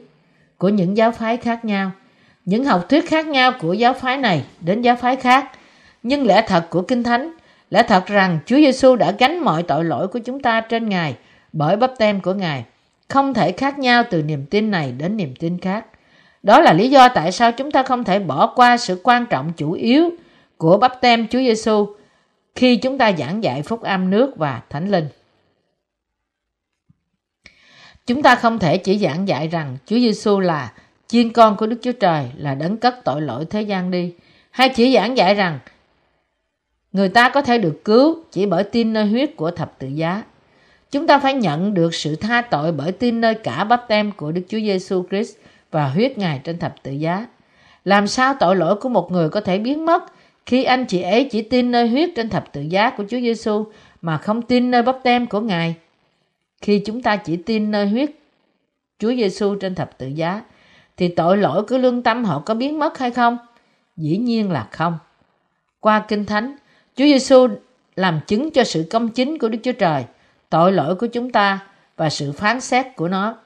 của 0.58 0.68
những 0.68 0.96
giáo 0.96 1.12
phái 1.12 1.37
khác 1.37 1.64
nhau. 1.64 1.90
Những 2.44 2.64
học 2.64 2.88
thuyết 2.88 3.08
khác 3.08 3.26
nhau 3.26 3.52
của 3.61 3.73
giáo 3.73 3.94
phái 3.94 4.16
này 4.16 4.44
đến 4.61 4.82
giáo 4.82 4.96
phái 4.96 5.16
khác. 5.16 5.50
Nhưng 6.02 6.26
lẽ 6.26 6.44
thật 6.49 6.70
của 6.70 6.82
Kinh 6.82 7.02
Thánh, 7.02 7.32
lẽ 7.70 7.82
thật 7.82 8.06
rằng 8.06 8.38
Chúa 8.46 8.56
Giêsu 8.56 8.96
đã 8.96 9.11
gánh 9.18 9.38
mọi 9.38 9.62
tội 9.62 9.85
lỗi 9.85 10.08
của 10.08 10.18
chúng 10.18 10.40
ta 10.40 10.61
trên 10.61 10.88
Ngài 10.88 11.16
bởi 11.52 11.76
bắp 11.76 11.92
tem 11.99 12.20
của 12.20 12.35
Ngài. 12.35 12.64
Không 13.08 13.35
thể 13.35 13.52
khác 13.52 13.78
nhau 13.78 14.02
từ 14.11 14.23
niềm 14.23 14.46
tin 14.46 14.70
này 14.70 14.92
đến 14.99 15.16
niềm 15.16 15.35
tin 15.38 15.58
khác. 15.58 15.87
Đó 16.42 16.61
là 16.61 16.73
lý 16.73 16.90
do 16.90 17.08
tại 17.08 17.32
sao 17.32 17.52
chúng 17.52 17.70
ta 17.70 17.82
không 17.82 18.04
thể 18.04 18.18
bỏ 18.18 18.52
qua 18.56 18.76
sự 18.76 19.00
quan 19.02 19.26
trọng 19.26 19.52
chủ 19.56 19.73
yếu 19.73 20.11
của 20.56 20.78
bắp 20.78 21.00
tem 21.00 21.26
Chúa 21.28 21.38
Giêsu 21.38 21.87
khi 22.54 22.76
chúng 22.76 22.99
ta 22.99 23.12
giảng 23.18 23.44
dạy 23.44 23.62
phúc 23.62 23.82
âm 23.82 24.11
nước 24.11 24.37
và 24.37 24.61
thánh 24.70 24.90
linh. 24.90 25.08
Chúng 28.06 28.22
ta 28.22 28.34
không 28.34 28.58
thể 28.58 28.78
chỉ 28.78 28.98
giảng 28.98 29.28
dạy 29.28 29.48
rằng 29.48 29.76
Chúa 29.86 29.96
Giêsu 29.96 30.40
là 30.40 30.72
chiên 31.06 31.32
con 31.32 31.56
của 31.56 31.66
Đức 31.66 31.76
Chúa 31.82 31.92
Trời 31.92 32.25
là 32.36 32.54
đấng 32.54 32.76
cất 32.76 33.04
tội 33.04 33.20
lỗi 33.20 33.44
thế 33.50 33.62
gian 33.62 33.90
đi, 33.90 34.12
hay 34.50 34.68
chỉ 34.68 34.94
giảng 34.94 35.16
dạy 35.16 35.34
rằng 35.34 35.58
người 36.92 37.08
ta 37.08 37.28
có 37.28 37.42
thể 37.42 37.58
được 37.58 37.84
cứu 37.84 38.18
chỉ 38.32 38.46
bởi 38.46 38.64
tin 38.64 38.92
nơi 38.92 39.06
huyết 39.06 39.36
của 39.36 39.50
thập 39.50 39.78
tự 39.78 39.88
giá. 39.88 40.22
Chúng 40.90 41.06
ta 41.06 41.18
phải 41.18 41.34
nhận 41.34 41.75
được 41.75 41.94
sự 41.94 42.16
tha 42.16 42.42
tội 42.42 42.72
bởi 42.72 42.92
tin 42.92 43.20
nơi 43.20 43.34
cả 43.34 43.64
bắp 43.64 43.88
tem 43.88 44.12
của 44.12 44.32
Đức 44.32 44.42
Chúa 44.48 44.58
Giêsu 44.58 45.04
Christ 45.10 45.36
và 45.70 45.88
huyết 45.88 46.18
Ngài 46.18 46.40
trên 46.44 46.58
thập 46.58 46.82
tự 46.82 46.92
giá. 46.92 47.26
Làm 47.84 48.06
sao 48.06 48.34
tội 48.40 48.56
lỗi 48.56 48.76
của 48.76 48.88
một 48.88 49.12
người 49.12 49.28
có 49.28 49.40
thể 49.40 49.58
biến 49.58 49.86
mất 49.86 50.02
khi 50.46 50.64
anh 50.64 50.84
chị 50.84 51.02
ấy 51.02 51.25
chỉ 51.25 51.42
tin 51.42 51.70
nơi 51.70 51.88
huyết 51.88 52.10
trên 52.16 52.28
thập 52.28 52.52
tự 52.52 52.60
giá 52.60 52.90
của 52.90 53.04
Chúa 53.08 53.20
Giêsu 53.20 53.66
mà 54.02 54.18
không 54.18 54.42
tin 54.42 54.70
nơi 54.70 54.82
bắp 54.82 54.98
tem 55.02 55.26
của 55.26 55.40
Ngài? 55.40 55.75
Khi 56.62 56.78
chúng 56.78 57.02
ta 57.02 57.16
chỉ 57.16 57.36
tin 57.36 57.70
nơi 57.70 57.88
huyết 57.88 58.10
Chúa 58.98 59.14
Giêsu 59.14 59.54
trên 59.54 59.75
thập 59.75 59.98
tự 59.98 60.06
giá, 60.06 60.42
thì 60.96 61.08
tội 61.08 61.36
lỗi 61.36 61.62
của 61.62 61.78
lương 61.78 62.02
tâm 62.02 62.25
họ 62.25 62.42
có 62.46 62.54
biến 62.54 62.78
mất 62.78 62.98
hay 62.98 63.10
không? 63.10 63.38
Dĩ 63.96 64.16
nhiên 64.16 64.50
là 64.50 64.68
không. 64.70 64.98
Qua 65.80 66.04
Kinh 66.08 66.25
Thánh, 66.25 66.56
Chúa 66.96 67.04
Giêsu 67.04 67.48
làm 67.96 68.20
chứng 68.26 68.50
cho 68.50 68.64
sự 68.64 68.86
công 68.90 69.08
chính 69.08 69.38
của 69.38 69.48
Đức 69.48 69.58
Chúa 69.62 69.72
Trời, 69.72 70.04
tội 70.50 70.72
lỗi 70.72 70.94
của 70.94 71.06
chúng 71.06 71.32
ta 71.32 71.58
và 71.96 72.10
sự 72.10 72.32
phán 72.32 72.60
xét 72.60 72.86
của 72.96 73.08
nó. 73.08 73.36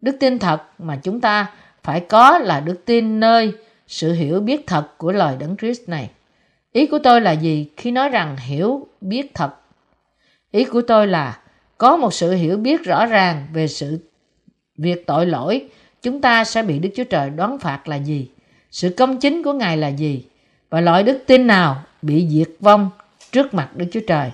Đức 0.00 0.16
tin 0.20 0.38
thật 0.38 0.62
mà 0.78 0.96
chúng 1.02 1.20
ta 1.20 1.52
phải 1.82 2.00
có 2.00 2.38
là 2.38 2.60
đức 2.60 2.84
tin 2.84 3.20
nơi 3.20 3.52
sự 3.86 4.12
hiểu 4.12 4.40
biết 4.40 4.66
thật 4.66 4.98
của 4.98 5.12
lời 5.12 5.36
Đấng 5.40 5.56
Christ 5.56 5.88
này. 5.88 6.10
Ý 6.72 6.86
của 6.86 6.98
tôi 6.98 7.20
là 7.20 7.32
gì 7.32 7.68
khi 7.76 7.90
nói 7.90 8.08
rằng 8.08 8.36
hiểu 8.36 8.86
biết 9.00 9.34
thật? 9.34 9.50
Ý 10.50 10.64
của 10.64 10.82
tôi 10.82 11.06
là 11.06 11.39
có 11.80 11.96
một 11.96 12.14
sự 12.14 12.32
hiểu 12.32 12.56
biết 12.56 12.84
rõ 12.84 13.06
ràng 13.06 13.46
về 13.52 13.68
sự 13.68 13.98
việc 14.76 15.06
tội 15.06 15.26
lỗi 15.26 15.68
chúng 16.02 16.20
ta 16.20 16.44
sẽ 16.44 16.62
bị 16.62 16.78
Đức 16.78 16.88
Chúa 16.96 17.04
Trời 17.04 17.30
đoán 17.30 17.58
phạt 17.58 17.88
là 17.88 17.96
gì, 17.96 18.28
sự 18.70 18.94
công 18.96 19.20
chính 19.20 19.42
của 19.42 19.52
Ngài 19.52 19.76
là 19.76 19.88
gì 19.88 20.24
và 20.70 20.80
loại 20.80 21.02
đức 21.02 21.18
tin 21.26 21.46
nào 21.46 21.82
bị 22.02 22.28
diệt 22.28 22.48
vong 22.60 22.90
trước 23.32 23.54
mặt 23.54 23.76
Đức 23.76 23.86
Chúa 23.92 24.00
Trời. 24.06 24.30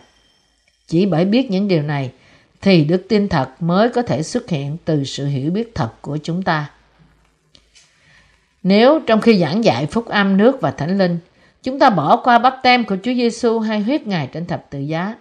Chỉ 0.87 1.07
bởi 1.07 1.25
biết 1.25 1.51
những 1.51 1.69
điều 1.69 1.83
này 1.83 2.13
thì 2.61 2.85
đức 2.85 3.07
tin 3.09 3.29
thật 3.29 3.49
mới 3.61 3.89
có 3.89 4.03
thể 4.03 4.23
xuất 4.23 4.49
hiện 4.49 4.77
từ 4.85 5.05
sự 5.05 5.27
hiểu 5.27 5.51
biết 5.51 5.75
thật 5.75 5.91
của 6.01 6.19
chúng 6.23 6.43
ta. 6.43 6.71
Nếu 8.63 9.01
trong 9.07 9.21
khi 9.21 9.39
giảng 9.39 9.65
dạy 9.65 9.87
phúc 9.87 10.07
âm 10.07 10.37
nước 10.37 10.61
và 10.61 10.71
thánh 10.71 10.99
linh, 10.99 11.19
chúng 11.63 11.79
ta 11.79 11.91
bỏ 11.91 12.17
qua 12.17 12.39
bắp 12.39 12.57
tem 12.63 12.85
của 12.85 12.97
Chúa 13.03 13.15
Giêsu 13.15 13.59
hay 13.59 13.81
huyết 13.81 14.07
Ngài 14.07 14.27
trên 14.27 14.47
thập 14.47 14.71
tự 14.71 14.79
giá, 14.79 15.15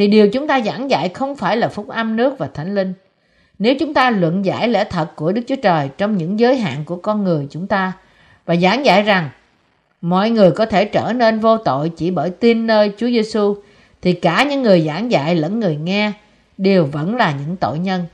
thì 0.00 0.06
điều 0.06 0.28
chúng 0.28 0.46
ta 0.46 0.60
giảng 0.60 0.90
dạy 0.90 1.08
không 1.08 1.36
phải 1.36 1.56
là 1.56 1.68
phúc 1.68 1.88
âm 1.88 2.16
nước 2.16 2.38
và 2.38 2.48
thánh 2.54 2.74
linh. 2.74 2.92
Nếu 3.58 3.74
chúng 3.80 3.94
ta 3.94 4.10
luận 4.10 4.44
giải 4.44 4.68
lẽ 4.68 4.84
thật 4.84 5.16
của 5.16 5.32
Đức 5.32 5.42
Chúa 5.46 5.56
Trời 5.56 5.88
trong 5.98 6.16
những 6.16 6.40
giới 6.40 6.56
hạn 6.56 6.84
của 6.84 6.96
con 6.96 7.24
người 7.24 7.46
chúng 7.50 7.66
ta 7.66 7.92
và 8.46 8.56
giảng 8.56 8.84
dạy 8.84 9.02
rằng 9.02 9.28
mọi 10.00 10.30
người 10.30 10.50
có 10.50 10.66
thể 10.66 10.84
trở 10.84 11.12
nên 11.12 11.38
vô 11.38 11.56
tội 11.56 11.88
chỉ 11.96 12.10
bởi 12.10 12.30
tin 12.30 12.66
nơi 12.66 12.92
Chúa 12.96 13.06
Giêsu 13.06 13.56
thì 14.02 14.12
cả 14.12 14.42
những 14.42 14.62
người 14.62 14.80
giảng 14.80 15.10
dạy 15.10 15.34
lẫn 15.34 15.60
người 15.60 15.76
nghe 15.76 16.12
đều 16.58 16.84
vẫn 16.84 17.16
là 17.16 17.32
những 17.32 17.56
tội 17.56 17.78
nhân. 17.78 18.04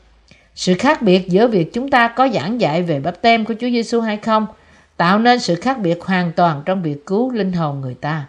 Sự 0.55 0.75
khác 0.75 1.02
biệt 1.02 1.28
giữa 1.28 1.47
việc 1.47 1.73
chúng 1.73 1.90
ta 1.90 2.09
có 2.09 2.28
giảng 2.28 2.61
dạy 2.61 2.83
về 2.83 3.00
bắp 3.00 3.23
tem 3.23 3.45
của 3.45 3.55
Chúa 3.61 3.71
Giêsu 3.71 4.00
hay 4.00 4.16
không 4.16 4.47
tạo 4.97 5.19
nên 5.19 5.40
sự 5.40 5.55
khác 5.55 5.78
biệt 5.78 6.02
hoàn 6.05 6.33
toàn 6.33 6.62
trong 6.64 6.83
việc 6.83 7.07
cứu 7.07 7.31
linh 7.31 7.52
hồn 7.52 7.81
người 7.81 7.95
ta. 7.95 8.26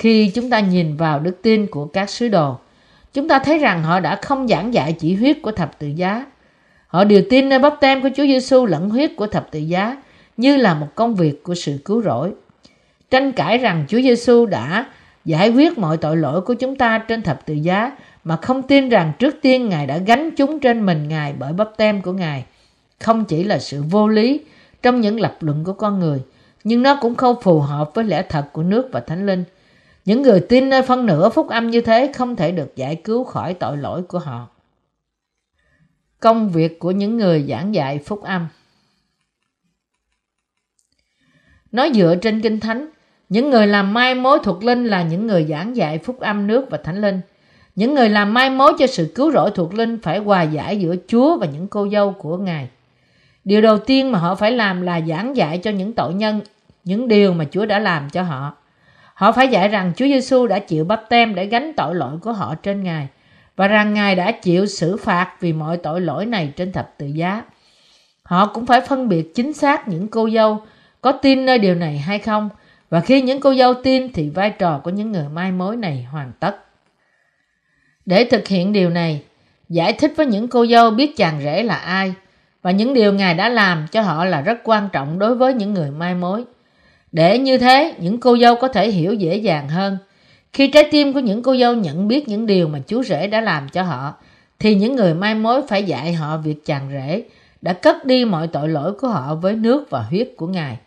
Khi 0.00 0.30
chúng 0.34 0.50
ta 0.50 0.60
nhìn 0.60 0.96
vào 0.96 1.20
đức 1.20 1.42
tin 1.42 1.66
của 1.66 1.84
các 1.86 2.10
sứ 2.10 2.28
đồ, 2.28 2.58
chúng 3.12 3.28
ta 3.28 3.38
thấy 3.38 3.58
rằng 3.58 3.82
họ 3.82 4.00
đã 4.00 4.16
không 4.16 4.48
giảng 4.48 4.74
dạy 4.74 4.96
chỉ 4.98 5.14
huyết 5.14 5.36
của 5.42 5.52
thập 5.52 5.78
tự 5.78 5.86
giá. 5.86 6.26
Họ 6.86 7.04
đều 7.04 7.22
tin 7.30 7.48
nơi 7.48 7.58
bắp 7.58 7.74
tem 7.80 8.02
của 8.02 8.08
Chúa 8.16 8.22
Giêsu 8.22 8.66
lẫn 8.66 8.90
huyết 8.90 9.10
của 9.16 9.26
thập 9.26 9.50
tự 9.50 9.58
giá 9.58 10.02
như 10.36 10.56
là 10.56 10.74
một 10.74 10.86
công 10.94 11.14
việc 11.14 11.42
của 11.42 11.54
sự 11.54 11.78
cứu 11.84 12.02
rỗi. 12.02 12.32
Tranh 13.10 13.32
cãi 13.32 13.58
rằng 13.58 13.84
Chúa 13.88 14.00
Giêsu 14.00 14.46
đã 14.46 14.86
giải 15.24 15.50
quyết 15.50 15.78
mọi 15.78 15.96
tội 15.96 16.16
lỗi 16.16 16.40
của 16.40 16.54
chúng 16.54 16.76
ta 16.76 16.98
trên 16.98 17.22
thập 17.22 17.46
tự 17.46 17.54
giá 17.54 17.92
mà 18.24 18.36
không 18.36 18.62
tin 18.62 18.88
rằng 18.88 19.12
trước 19.18 19.36
tiên 19.42 19.68
Ngài 19.68 19.86
đã 19.86 19.98
gánh 19.98 20.30
chúng 20.36 20.60
trên 20.60 20.86
mình 20.86 21.08
Ngài 21.08 21.32
bởi 21.38 21.52
bắp 21.52 21.70
tem 21.76 22.02
của 22.02 22.12
Ngài. 22.12 22.44
Không 23.00 23.24
chỉ 23.24 23.44
là 23.44 23.58
sự 23.58 23.82
vô 23.82 24.08
lý 24.08 24.40
trong 24.82 25.00
những 25.00 25.20
lập 25.20 25.36
luận 25.40 25.64
của 25.64 25.72
con 25.72 25.98
người, 25.98 26.18
nhưng 26.64 26.82
nó 26.82 26.98
cũng 27.00 27.14
không 27.14 27.36
phù 27.42 27.60
hợp 27.60 27.90
với 27.94 28.04
lẽ 28.04 28.22
thật 28.28 28.44
của 28.52 28.62
nước 28.62 28.88
và 28.92 29.00
thánh 29.00 29.26
linh. 29.26 29.44
Những 30.04 30.22
người 30.22 30.40
tin 30.40 30.68
nơi 30.68 30.82
phân 30.82 31.06
nửa 31.06 31.28
phúc 31.28 31.48
âm 31.48 31.70
như 31.70 31.80
thế 31.80 32.12
không 32.14 32.36
thể 32.36 32.52
được 32.52 32.76
giải 32.76 32.96
cứu 32.96 33.24
khỏi 33.24 33.54
tội 33.54 33.76
lỗi 33.76 34.02
của 34.02 34.18
họ. 34.18 34.48
Công 36.20 36.48
việc 36.48 36.78
của 36.78 36.90
những 36.90 37.16
người 37.16 37.46
giảng 37.48 37.74
dạy 37.74 37.98
phúc 37.98 38.22
âm 38.22 38.48
Nói 41.72 41.90
dựa 41.94 42.14
trên 42.22 42.40
Kinh 42.40 42.60
Thánh, 42.60 42.88
những 43.28 43.50
người 43.50 43.66
làm 43.66 43.94
mai 43.94 44.14
mối 44.14 44.38
thuộc 44.42 44.64
linh 44.64 44.84
là 44.84 45.02
những 45.02 45.26
người 45.26 45.46
giảng 45.48 45.76
dạy 45.76 45.98
phúc 45.98 46.20
âm 46.20 46.46
nước 46.46 46.66
và 46.70 46.78
thánh 46.78 47.00
linh. 47.00 47.20
Những 47.74 47.94
người 47.94 48.08
làm 48.08 48.34
mai 48.34 48.50
mối 48.50 48.72
cho 48.78 48.86
sự 48.86 49.12
cứu 49.14 49.32
rỗi 49.32 49.50
thuộc 49.54 49.74
linh 49.74 49.98
phải 50.02 50.18
hòa 50.18 50.42
giải 50.42 50.80
giữa 50.80 50.94
Chúa 51.08 51.38
và 51.38 51.46
những 51.46 51.68
cô 51.68 51.88
dâu 51.92 52.12
của 52.12 52.36
Ngài. 52.36 52.68
Điều 53.44 53.60
đầu 53.60 53.78
tiên 53.78 54.12
mà 54.12 54.18
họ 54.18 54.34
phải 54.34 54.52
làm 54.52 54.82
là 54.82 55.00
giảng 55.00 55.36
dạy 55.36 55.58
cho 55.58 55.70
những 55.70 55.92
tội 55.92 56.14
nhân 56.14 56.40
những 56.84 57.08
điều 57.08 57.32
mà 57.32 57.44
Chúa 57.50 57.66
đã 57.66 57.78
làm 57.78 58.10
cho 58.10 58.22
họ. 58.22 58.56
Họ 59.20 59.32
phải 59.32 59.48
dạy 59.48 59.68
rằng 59.68 59.92
Chúa 59.96 60.06
Giêsu 60.06 60.46
đã 60.46 60.58
chịu 60.58 60.84
bắp 60.84 61.02
tem 61.08 61.34
để 61.34 61.46
gánh 61.46 61.72
tội 61.76 61.94
lỗi 61.94 62.18
của 62.22 62.32
họ 62.32 62.54
trên 62.54 62.82
Ngài 62.82 63.08
và 63.56 63.68
rằng 63.68 63.94
Ngài 63.94 64.14
đã 64.14 64.32
chịu 64.32 64.66
xử 64.66 64.96
phạt 64.96 65.36
vì 65.40 65.52
mọi 65.52 65.76
tội 65.76 66.00
lỗi 66.00 66.26
này 66.26 66.52
trên 66.56 66.72
thập 66.72 66.94
tự 66.98 67.06
giá. 67.06 67.42
Họ 68.22 68.46
cũng 68.46 68.66
phải 68.66 68.80
phân 68.80 69.08
biệt 69.08 69.34
chính 69.34 69.52
xác 69.52 69.88
những 69.88 70.08
cô 70.08 70.30
dâu 70.30 70.62
có 71.00 71.12
tin 71.12 71.46
nơi 71.46 71.58
điều 71.58 71.74
này 71.74 71.98
hay 71.98 72.18
không 72.18 72.48
và 72.90 73.00
khi 73.00 73.22
những 73.22 73.40
cô 73.40 73.54
dâu 73.54 73.74
tin 73.74 74.12
thì 74.12 74.30
vai 74.30 74.50
trò 74.50 74.80
của 74.84 74.90
những 74.90 75.12
người 75.12 75.28
mai 75.32 75.52
mối 75.52 75.76
này 75.76 76.06
hoàn 76.10 76.32
tất. 76.40 76.56
Để 78.06 78.24
thực 78.24 78.48
hiện 78.48 78.72
điều 78.72 78.90
này, 78.90 79.22
giải 79.68 79.92
thích 79.92 80.12
với 80.16 80.26
những 80.26 80.48
cô 80.48 80.66
dâu 80.66 80.90
biết 80.90 81.16
chàng 81.16 81.40
rể 81.44 81.62
là 81.62 81.76
ai 81.76 82.14
và 82.62 82.70
những 82.70 82.94
điều 82.94 83.12
Ngài 83.12 83.34
đã 83.34 83.48
làm 83.48 83.86
cho 83.90 84.02
họ 84.02 84.24
là 84.24 84.40
rất 84.40 84.60
quan 84.64 84.88
trọng 84.92 85.18
đối 85.18 85.34
với 85.34 85.54
những 85.54 85.74
người 85.74 85.90
mai 85.90 86.14
mối. 86.14 86.44
Để 87.12 87.38
như 87.38 87.58
thế, 87.58 87.94
những 87.98 88.20
cô 88.20 88.38
dâu 88.38 88.56
có 88.56 88.68
thể 88.68 88.90
hiểu 88.90 89.14
dễ 89.14 89.36
dàng 89.36 89.68
hơn. 89.68 89.98
Khi 90.52 90.68
trái 90.68 90.88
tim 90.90 91.12
của 91.12 91.20
những 91.20 91.42
cô 91.42 91.56
dâu 91.56 91.74
nhận 91.74 92.08
biết 92.08 92.28
những 92.28 92.46
điều 92.46 92.68
mà 92.68 92.78
chú 92.86 93.02
rể 93.02 93.26
đã 93.26 93.40
làm 93.40 93.68
cho 93.68 93.82
họ, 93.82 94.14
thì 94.58 94.74
những 94.74 94.96
người 94.96 95.14
mai 95.14 95.34
mối 95.34 95.62
phải 95.68 95.84
dạy 95.84 96.12
họ 96.12 96.36
việc 96.36 96.64
chàng 96.64 96.88
rể 96.92 97.22
đã 97.62 97.72
cất 97.72 98.06
đi 98.06 98.24
mọi 98.24 98.46
tội 98.46 98.68
lỗi 98.68 98.92
của 98.92 99.08
họ 99.08 99.34
với 99.34 99.54
nước 99.54 99.90
và 99.90 100.02
huyết 100.02 100.28
của 100.36 100.46
Ngài. 100.46 100.78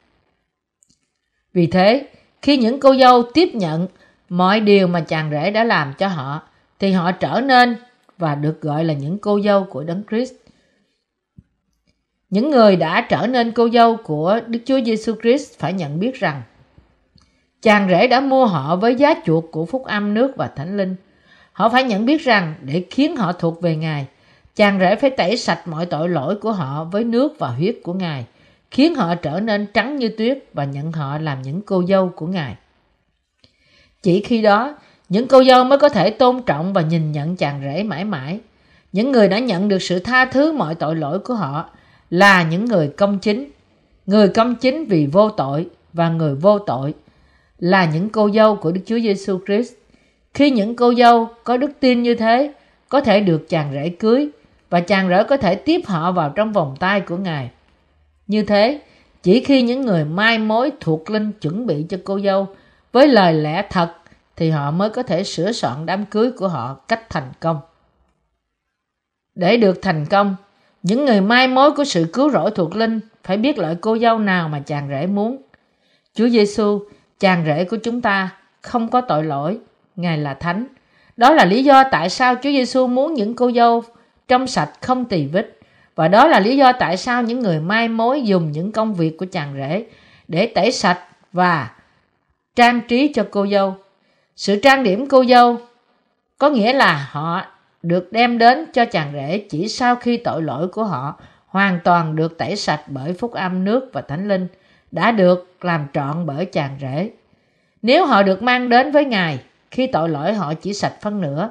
Vì 1.54 1.68
thế, 1.68 2.08
khi 2.42 2.58
những 2.58 2.80
cô 2.80 2.96
dâu 2.96 3.24
tiếp 3.34 3.50
nhận 3.54 3.88
mọi 4.30 4.60
điều 4.60 4.88
mà 4.88 5.02
chàng 5.02 5.32
rể 5.32 5.52
đã 5.52 5.64
làm 5.64 5.94
cho 5.98 6.08
họ, 6.08 6.42
thì 6.80 6.92
họ 6.92 7.12
trở 7.12 7.42
nên 7.42 7.76
và 8.18 8.36
được 8.36 8.62
gọi 8.62 8.84
là 8.84 8.94
những 8.94 9.18
cô 9.18 9.42
dâu 9.42 9.64
của 9.64 9.84
Đấng 9.84 10.04
Christ. 10.10 10.34
Những 12.34 12.52
người 12.52 12.76
đã 12.76 13.02
trở 13.10 13.28
nên 13.28 13.52
cô 13.52 13.70
dâu 13.70 13.96
của 13.96 14.40
Đức 14.48 14.60
Chúa 14.66 14.80
Giêsu 14.86 15.14
Christ 15.22 15.60
phải 15.60 15.74
nhận 15.74 16.00
biết 16.00 16.16
rằng 16.16 16.42
chàng 17.62 17.90
rể 17.90 18.08
đã 18.08 18.20
mua 18.20 18.46
họ 18.46 18.76
với 18.76 18.96
giá 18.96 19.14
chuộc 19.26 19.52
của 19.52 19.66
phúc 19.66 19.86
âm 19.86 20.14
nước 20.14 20.36
và 20.36 20.48
thánh 20.48 20.78
linh. 20.78 20.96
Họ 21.52 21.70
phải 21.70 21.84
nhận 21.84 22.06
biết 22.06 22.24
rằng 22.24 22.56
để 22.62 22.86
khiến 22.90 23.16
họ 23.16 23.32
thuộc 23.32 23.62
về 23.62 23.76
Ngài, 23.76 24.06
chàng 24.56 24.80
rể 24.80 24.96
phải 24.96 25.10
tẩy 25.10 25.38
sạch 25.38 25.68
mọi 25.68 25.86
tội 25.86 26.10
lỗi 26.10 26.36
của 26.36 26.52
họ 26.52 26.84
với 26.84 27.04
nước 27.04 27.36
và 27.40 27.48
huyết 27.48 27.76
của 27.84 27.94
Ngài, 27.94 28.26
khiến 28.72 28.96
họ 28.96 29.16
trở 29.16 29.40
nên 29.40 29.66
trắng 29.74 29.96
như 29.96 30.10
tuyết 30.10 30.44
và 30.54 30.64
nhận 30.64 30.92
họ 30.92 31.18
làm 31.18 31.42
những 31.42 31.62
cô 31.62 31.84
dâu 31.88 32.10
của 32.16 32.28
Ngài. 32.28 32.56
Chỉ 34.02 34.22
khi 34.22 34.42
đó, 34.42 34.78
những 35.10 35.28
cô 35.28 35.44
dâu 35.44 35.64
mới 35.64 35.80
có 35.80 35.90
thể 35.90 36.10
tôn 36.10 36.42
trọng 36.42 36.74
và 36.74 36.82
nhìn 36.82 37.12
nhận 37.12 37.36
chàng 37.36 37.62
rể 37.64 37.84
mãi 37.84 38.06
mãi. 38.06 38.40
Những 38.92 39.12
người 39.12 39.28
đã 39.28 39.40
nhận 39.40 39.68
được 39.68 39.82
sự 39.82 40.00
tha 40.00 40.26
thứ 40.26 40.52
mọi 40.52 40.76
tội 40.76 40.96
lỗi 40.96 41.20
của 41.20 41.34
họ 41.34 41.70
là 42.14 42.44
những 42.44 42.66
người 42.66 42.88
công 42.88 43.20
chính. 43.20 43.52
Người 44.06 44.30
công 44.30 44.56
chính 44.56 44.86
vì 44.86 45.06
vô 45.06 45.30
tội 45.30 45.68
và 45.94 46.10
người 46.10 46.36
vô 46.36 46.60
tội 46.60 46.94
là 47.60 47.86
những 47.86 48.10
cô 48.10 48.30
dâu 48.32 48.56
của 48.56 48.72
Đức 48.72 48.82
Chúa 48.86 49.00
Giêsu 49.00 49.40
Christ. 49.46 49.74
Khi 50.34 50.52
những 50.52 50.76
cô 50.76 50.94
dâu 50.96 51.28
có 51.44 51.58
đức 51.58 51.72
tin 51.80 52.04
như 52.04 52.16
thế, 52.16 52.54
có 52.90 53.02
thể 53.02 53.20
được 53.20 53.50
chàng 53.50 53.74
rể 53.74 53.90
cưới 53.90 54.30
và 54.70 54.80
chàng 54.80 55.10
rể 55.10 55.24
có 55.24 55.38
thể 55.38 55.56
tiếp 55.56 55.82
họ 55.86 56.12
vào 56.12 56.30
trong 56.30 56.54
vòng 56.54 56.76
tay 56.80 57.02
của 57.02 57.18
Ngài. 57.18 57.52
Như 58.28 58.44
thế, 58.44 58.82
chỉ 59.24 59.44
khi 59.44 59.62
những 59.62 59.82
người 59.82 60.06
mai 60.06 60.38
mối 60.38 60.72
thuộc 60.80 61.10
linh 61.10 61.32
chuẩn 61.32 61.66
bị 61.66 61.86
cho 61.90 61.98
cô 62.04 62.20
dâu 62.20 62.48
với 62.92 63.08
lời 63.08 63.34
lẽ 63.34 63.68
thật 63.70 63.94
thì 64.36 64.50
họ 64.50 64.72
mới 64.72 64.90
có 64.90 65.04
thể 65.04 65.24
sửa 65.24 65.52
soạn 65.52 65.86
đám 65.86 66.06
cưới 66.06 66.32
của 66.32 66.48
họ 66.48 66.74
cách 66.74 67.10
thành 67.10 67.32
công. 67.40 67.60
Để 69.36 69.58
được 69.58 69.80
thành 69.82 70.06
công, 70.06 70.36
những 70.84 71.06
người 71.06 71.22
mai 71.22 71.48
mối 71.48 71.72
của 71.72 71.84
sự 71.84 72.10
cứu 72.14 72.30
rỗi 72.30 72.52
thuộc 72.52 72.76
linh 72.76 73.00
phải 73.24 73.38
biết 73.38 73.58
loại 73.58 73.76
cô 73.82 73.98
dâu 73.98 74.20
nào 74.20 74.50
mà 74.50 74.60
chàng 74.60 74.90
rể 74.90 75.08
muốn. 75.08 75.42
Chúa 76.14 76.30
Giêsu, 76.30 76.86
chàng 77.20 77.44
rể 77.46 77.64
của 77.64 77.78
chúng 77.78 78.02
ta, 78.02 78.30
không 78.62 78.90
có 78.90 79.02
tội 79.02 79.24
lỗi, 79.24 79.60
Ngài 79.96 80.18
là 80.18 80.34
thánh. 80.34 80.68
Đó 81.18 81.32
là 81.34 81.46
lý 81.46 81.64
do 81.64 81.84
tại 81.92 82.10
sao 82.10 82.36
Chúa 82.36 82.50
Giêsu 82.50 82.88
muốn 82.88 83.14
những 83.14 83.36
cô 83.36 83.52
dâu 83.52 83.84
trong 84.28 84.48
sạch 84.48 84.72
không 84.82 85.06
tỳ 85.06 85.26
vết. 85.26 85.60
Và 85.96 86.08
đó 86.08 86.28
là 86.28 86.40
lý 86.40 86.58
do 86.58 86.72
tại 86.72 86.98
sao 86.98 87.24
những 87.24 87.40
người 87.40 87.60
mai 87.60 87.88
mối 87.88 88.22
dùng 88.22 88.52
những 88.52 88.72
công 88.72 88.94
việc 88.94 89.18
của 89.18 89.26
chàng 89.32 89.54
rể 89.58 89.86
để 90.28 90.46
tẩy 90.46 90.72
sạch 90.72 91.00
và 91.34 91.70
trang 92.56 92.82
trí 92.88 93.14
cho 93.14 93.26
cô 93.32 93.48
dâu. 93.48 93.76
Sự 94.36 94.60
trang 94.60 94.84
điểm 94.84 95.08
cô 95.08 95.26
dâu 95.26 95.58
có 96.38 96.50
nghĩa 96.50 96.74
là 96.74 97.08
họ 97.12 97.42
được 97.84 98.12
đem 98.12 98.38
đến 98.38 98.66
cho 98.74 98.86
chàng 98.86 99.12
rể 99.14 99.46
chỉ 99.50 99.68
sau 99.68 99.96
khi 99.96 100.18
tội 100.18 100.42
lỗi 100.42 100.68
của 100.68 100.84
họ 100.84 101.20
hoàn 101.48 101.80
toàn 101.84 102.16
được 102.16 102.38
tẩy 102.38 102.56
sạch 102.56 102.84
bởi 102.88 103.14
phúc 103.14 103.32
âm 103.32 103.64
nước 103.64 103.90
và 103.94 104.02
thánh 104.02 104.28
linh 104.28 104.48
đã 104.92 105.12
được 105.12 105.58
làm 105.62 105.88
trọn 105.94 106.26
bởi 106.26 106.46
chàng 106.46 106.78
rể. 106.82 107.10
Nếu 107.82 108.06
họ 108.06 108.24
được 108.24 108.42
mang 108.42 108.70
đến 108.70 108.92
với 108.92 109.06
Ngài 109.06 109.40
khi 109.72 109.88
tội 109.88 110.10
lỗi 110.10 110.34
họ 110.34 110.54
chỉ 110.54 110.74
sạch 110.74 110.94
phân 111.02 111.22
nửa 111.22 111.50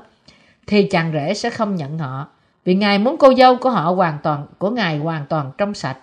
thì 0.66 0.88
chàng 0.90 1.12
rể 1.12 1.34
sẽ 1.34 1.50
không 1.50 1.76
nhận 1.76 1.98
họ 1.98 2.28
vì 2.64 2.74
Ngài 2.74 2.98
muốn 2.98 3.16
cô 3.16 3.34
dâu 3.34 3.56
của 3.56 3.70
họ 3.70 3.90
hoàn 3.90 4.18
toàn 4.22 4.46
của 4.58 4.70
Ngài 4.70 4.98
hoàn 4.98 5.26
toàn 5.26 5.50
trong 5.58 5.74
sạch. 5.74 5.96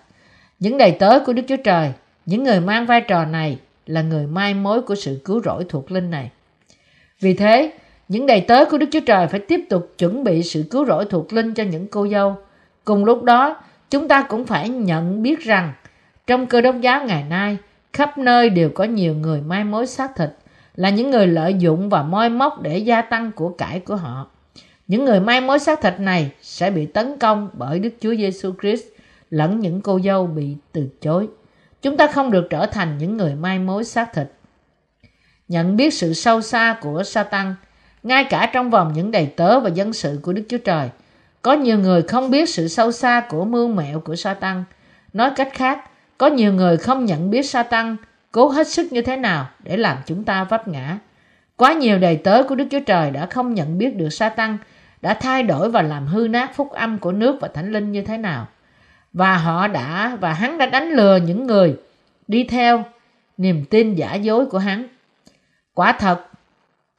Những 0.58 0.78
đầy 0.78 0.92
tớ 0.92 1.20
của 1.26 1.32
Đức 1.32 1.42
Chúa 1.48 1.56
Trời, 1.64 1.92
những 2.26 2.44
người 2.44 2.60
mang 2.60 2.86
vai 2.86 3.00
trò 3.00 3.24
này 3.24 3.58
là 3.86 4.02
người 4.02 4.26
mai 4.26 4.54
mối 4.54 4.82
của 4.82 4.94
sự 4.94 5.20
cứu 5.24 5.42
rỗi 5.42 5.64
thuộc 5.68 5.90
linh 5.90 6.10
này. 6.10 6.30
Vì 7.20 7.34
thế, 7.34 7.72
những 8.10 8.26
đầy 8.26 8.40
tớ 8.40 8.64
của 8.64 8.78
Đức 8.78 8.86
Chúa 8.90 9.00
Trời 9.00 9.26
phải 9.26 9.40
tiếp 9.40 9.60
tục 9.68 9.94
chuẩn 9.98 10.24
bị 10.24 10.42
sự 10.42 10.64
cứu 10.70 10.86
rỗi 10.86 11.04
thuộc 11.04 11.32
linh 11.32 11.54
cho 11.54 11.64
những 11.64 11.86
cô 11.86 12.08
dâu. 12.08 12.36
Cùng 12.84 13.04
lúc 13.04 13.22
đó, 13.22 13.62
chúng 13.90 14.08
ta 14.08 14.22
cũng 14.22 14.46
phải 14.46 14.68
nhận 14.68 15.22
biết 15.22 15.40
rằng 15.40 15.72
trong 16.26 16.46
cơ 16.46 16.60
đốc 16.60 16.80
giáo 16.80 17.04
ngày 17.04 17.24
nay, 17.30 17.56
khắp 17.92 18.18
nơi 18.18 18.50
đều 18.50 18.70
có 18.70 18.84
nhiều 18.84 19.14
người 19.14 19.40
mai 19.40 19.64
mối 19.64 19.86
xác 19.86 20.16
thịt 20.16 20.30
là 20.74 20.90
những 20.90 21.10
người 21.10 21.26
lợi 21.26 21.54
dụng 21.54 21.88
và 21.88 22.02
moi 22.02 22.28
móc 22.28 22.62
để 22.62 22.78
gia 22.78 23.02
tăng 23.02 23.32
của 23.32 23.48
cải 23.48 23.80
của 23.80 23.96
họ. 23.96 24.30
Những 24.88 25.04
người 25.04 25.20
mai 25.20 25.40
mối 25.40 25.58
xác 25.58 25.80
thịt 25.80 26.00
này 26.00 26.30
sẽ 26.42 26.70
bị 26.70 26.86
tấn 26.86 27.18
công 27.18 27.50
bởi 27.52 27.78
Đức 27.78 27.90
Chúa 28.00 28.14
Giêsu 28.14 28.52
Christ 28.60 28.84
lẫn 29.30 29.60
những 29.60 29.80
cô 29.80 30.00
dâu 30.04 30.26
bị 30.26 30.56
từ 30.72 30.88
chối. 31.00 31.28
Chúng 31.82 31.96
ta 31.96 32.06
không 32.06 32.30
được 32.30 32.46
trở 32.50 32.66
thành 32.66 32.98
những 32.98 33.16
người 33.16 33.34
mai 33.34 33.58
mối 33.58 33.84
xác 33.84 34.14
thịt. 34.14 34.26
Nhận 35.48 35.76
biết 35.76 35.94
sự 35.94 36.12
sâu 36.12 36.40
xa 36.40 36.76
của 36.80 37.02
Satan, 37.02 37.54
ngay 38.02 38.24
cả 38.24 38.50
trong 38.52 38.70
vòng 38.70 38.92
những 38.94 39.10
đầy 39.10 39.26
tớ 39.26 39.60
và 39.60 39.68
dân 39.68 39.92
sự 39.92 40.20
của 40.22 40.32
Đức 40.32 40.42
Chúa 40.48 40.58
Trời, 40.58 40.88
có 41.42 41.52
nhiều 41.52 41.78
người 41.78 42.02
không 42.02 42.30
biết 42.30 42.48
sự 42.48 42.68
sâu 42.68 42.92
xa 42.92 43.22
của 43.28 43.44
mưu 43.44 43.68
mẹo 43.68 44.00
của 44.00 44.16
Satan. 44.16 44.64
Nói 45.12 45.30
cách 45.36 45.48
khác, 45.52 45.90
có 46.18 46.26
nhiều 46.26 46.52
người 46.52 46.76
không 46.76 47.04
nhận 47.04 47.30
biết 47.30 47.42
Satan 47.42 47.96
cố 48.32 48.48
hết 48.48 48.68
sức 48.68 48.92
như 48.92 49.02
thế 49.02 49.16
nào 49.16 49.48
để 49.58 49.76
làm 49.76 49.96
chúng 50.06 50.24
ta 50.24 50.44
vấp 50.44 50.68
ngã. 50.68 50.98
Quá 51.56 51.72
nhiều 51.72 51.98
đầy 51.98 52.16
tớ 52.16 52.42
của 52.42 52.54
Đức 52.54 52.66
Chúa 52.70 52.80
Trời 52.80 53.10
đã 53.10 53.26
không 53.26 53.54
nhận 53.54 53.78
biết 53.78 53.96
được 53.96 54.08
Satan 54.10 54.58
đã 55.02 55.14
thay 55.14 55.42
đổi 55.42 55.70
và 55.70 55.82
làm 55.82 56.06
hư 56.06 56.28
nát 56.28 56.56
phúc 56.56 56.70
âm 56.70 56.98
của 56.98 57.12
nước 57.12 57.36
và 57.40 57.48
thánh 57.48 57.72
linh 57.72 57.92
như 57.92 58.02
thế 58.02 58.16
nào. 58.18 58.48
Và 59.12 59.36
họ 59.36 59.68
đã 59.68 60.16
và 60.20 60.32
hắn 60.32 60.58
đã 60.58 60.66
đánh 60.66 60.90
lừa 60.90 61.16
những 61.16 61.46
người 61.46 61.76
đi 62.28 62.44
theo 62.44 62.84
niềm 63.36 63.64
tin 63.64 63.94
giả 63.94 64.14
dối 64.14 64.46
của 64.46 64.58
hắn. 64.58 64.88
Quả 65.74 65.92
thật, 65.92 66.29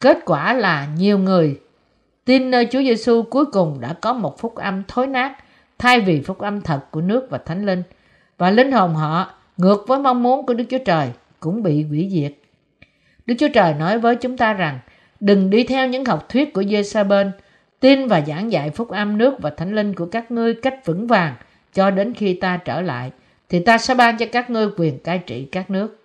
kết 0.02 0.18
quả 0.26 0.54
là 0.54 0.88
nhiều 0.98 1.18
người 1.18 1.60
tin 2.26 2.52
nơi 2.52 2.68
Chúa 2.72 2.82
Giêsu 2.82 3.24
cuối 3.24 3.46
cùng 3.46 3.82
đã 3.82 3.94
có 3.94 4.14
một 4.14 4.40
phúc 4.40 4.56
âm 4.56 4.84
thối 4.88 5.08
nát 5.08 5.34
thay 5.80 6.00
vì 6.00 6.22
phúc 6.22 6.40
âm 6.40 6.62
thật 6.62 6.80
của 6.92 7.02
nước 7.02 7.28
và 7.30 7.38
thánh 7.38 7.66
linh 7.66 7.84
và 8.38 8.52
linh 8.52 8.72
hồn 8.72 8.96
họ 8.96 9.34
ngược 9.58 9.86
với 9.88 10.00
mong 10.00 10.24
muốn 10.24 10.46
của 10.46 10.54
Đức 10.54 10.64
Chúa 10.70 10.78
Trời 10.86 11.10
cũng 11.40 11.64
bị 11.64 11.84
hủy 11.84 12.10
diệt. 12.12 12.34
Đức 13.26 13.36
Chúa 13.40 13.48
Trời 13.54 13.74
nói 13.74 14.00
với 14.00 14.16
chúng 14.16 14.38
ta 14.38 14.54
rằng 14.54 14.80
đừng 15.20 15.50
đi 15.50 15.64
theo 15.64 15.88
những 15.88 16.06
học 16.06 16.30
thuyết 16.30 16.54
của 16.54 16.62
Jezabel, 16.62 17.32
tin 17.80 18.08
và 18.08 18.22
giảng 18.22 18.52
dạy 18.52 18.70
phúc 18.70 18.90
âm 18.90 19.18
nước 19.18 19.34
và 19.42 19.50
thánh 19.50 19.76
linh 19.76 19.94
của 19.94 20.06
các 20.06 20.32
ngươi 20.32 20.54
cách 20.54 20.86
vững 20.86 21.08
vàng 21.08 21.36
cho 21.74 21.92
đến 21.92 22.14
khi 22.14 22.34
ta 22.34 22.58
trở 22.58 22.82
lại, 22.82 23.12
thì 23.50 23.60
ta 23.60 23.78
sẽ 23.78 23.96
ban 23.96 24.18
cho 24.18 24.26
các 24.32 24.50
ngươi 24.50 24.68
quyền 24.78 25.00
cai 25.00 25.20
trị 25.20 25.48
các 25.52 25.70
nước. 25.70 26.01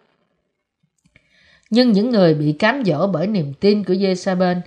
Nhưng 1.70 1.92
những 1.92 2.10
người 2.10 2.34
bị 2.34 2.52
cám 2.52 2.82
dỗ 2.84 3.06
bởi 3.06 3.26
niềm 3.26 3.52
tin 3.60 3.84
của 3.84 3.94
Jezabel, 3.94 4.60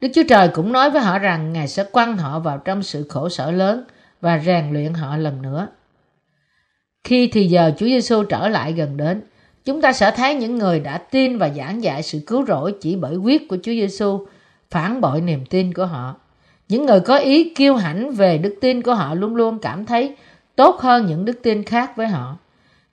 Đức 0.00 0.08
Chúa 0.14 0.22
Trời 0.28 0.48
cũng 0.48 0.72
nói 0.72 0.90
với 0.90 1.02
họ 1.02 1.18
rằng 1.18 1.52
Ngài 1.52 1.68
sẽ 1.68 1.84
quăng 1.84 2.16
họ 2.16 2.38
vào 2.40 2.58
trong 2.58 2.82
sự 2.82 3.06
khổ 3.08 3.28
sở 3.28 3.50
lớn 3.50 3.84
và 4.20 4.42
rèn 4.46 4.72
luyện 4.72 4.94
họ 4.94 5.16
lần 5.16 5.42
nữa. 5.42 5.68
Khi 7.04 7.26
thì 7.26 7.46
giờ 7.46 7.72
Chúa 7.78 7.86
Giêsu 7.86 8.24
trở 8.24 8.48
lại 8.48 8.72
gần 8.72 8.96
đến, 8.96 9.22
chúng 9.64 9.80
ta 9.80 9.92
sẽ 9.92 10.10
thấy 10.10 10.34
những 10.34 10.58
người 10.58 10.80
đã 10.80 10.98
tin 10.98 11.38
và 11.38 11.48
giảng 11.48 11.82
dạy 11.82 12.02
sự 12.02 12.20
cứu 12.26 12.46
rỗi 12.46 12.74
chỉ 12.80 12.96
bởi 12.96 13.16
quyết 13.16 13.48
của 13.48 13.56
Chúa 13.56 13.72
Giêsu 13.72 14.26
phản 14.70 15.00
bội 15.00 15.20
niềm 15.20 15.46
tin 15.46 15.74
của 15.74 15.86
họ. 15.86 16.14
Những 16.68 16.86
người 16.86 17.00
có 17.00 17.16
ý 17.16 17.54
kiêu 17.54 17.76
hãnh 17.76 18.10
về 18.10 18.38
đức 18.38 18.54
tin 18.60 18.82
của 18.82 18.94
họ 18.94 19.14
luôn 19.14 19.36
luôn 19.36 19.58
cảm 19.58 19.86
thấy 19.86 20.16
tốt 20.56 20.80
hơn 20.80 21.06
những 21.06 21.24
đức 21.24 21.42
tin 21.42 21.64
khác 21.64 21.96
với 21.96 22.06
họ. 22.06 22.38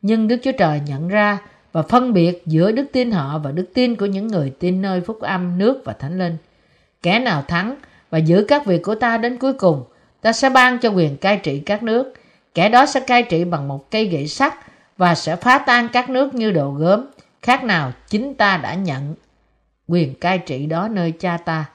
Nhưng 0.01 0.27
Đức 0.27 0.37
Chúa 0.43 0.51
Trời 0.51 0.81
nhận 0.87 1.07
ra 1.07 1.39
và 1.71 1.81
phân 1.81 2.13
biệt 2.13 2.43
giữa 2.45 2.71
đức 2.71 2.85
tin 2.91 3.11
họ 3.11 3.37
và 3.37 3.51
đức 3.51 3.65
tin 3.73 3.95
của 3.95 4.05
những 4.05 4.27
người 4.27 4.53
tin 4.59 4.81
nơi 4.81 5.01
phúc 5.01 5.21
âm, 5.21 5.57
nước 5.57 5.81
và 5.85 5.93
thánh 5.93 6.19
linh. 6.19 6.37
Kẻ 7.01 7.19
nào 7.19 7.43
thắng 7.47 7.75
và 8.09 8.17
giữ 8.17 8.45
các 8.47 8.65
việc 8.65 8.83
của 8.83 8.95
ta 8.95 9.17
đến 9.17 9.37
cuối 9.37 9.53
cùng, 9.53 9.83
ta 10.21 10.33
sẽ 10.33 10.49
ban 10.49 10.77
cho 10.77 10.89
quyền 10.89 11.17
cai 11.17 11.37
trị 11.37 11.59
các 11.59 11.83
nước. 11.83 12.13
Kẻ 12.53 12.69
đó 12.69 12.85
sẽ 12.85 12.99
cai 12.99 13.23
trị 13.23 13.43
bằng 13.43 13.67
một 13.67 13.91
cây 13.91 14.05
gậy 14.05 14.27
sắt 14.27 14.53
và 14.97 15.15
sẽ 15.15 15.35
phá 15.35 15.57
tan 15.57 15.89
các 15.93 16.09
nước 16.09 16.33
như 16.33 16.51
đồ 16.51 16.71
gốm. 16.71 17.05
Khác 17.41 17.63
nào 17.63 17.91
chính 18.07 18.33
ta 18.33 18.57
đã 18.57 18.73
nhận 18.73 19.15
quyền 19.87 20.15
cai 20.15 20.37
trị 20.37 20.65
đó 20.65 20.87
nơi 20.87 21.11
cha 21.11 21.37
ta. 21.37 21.65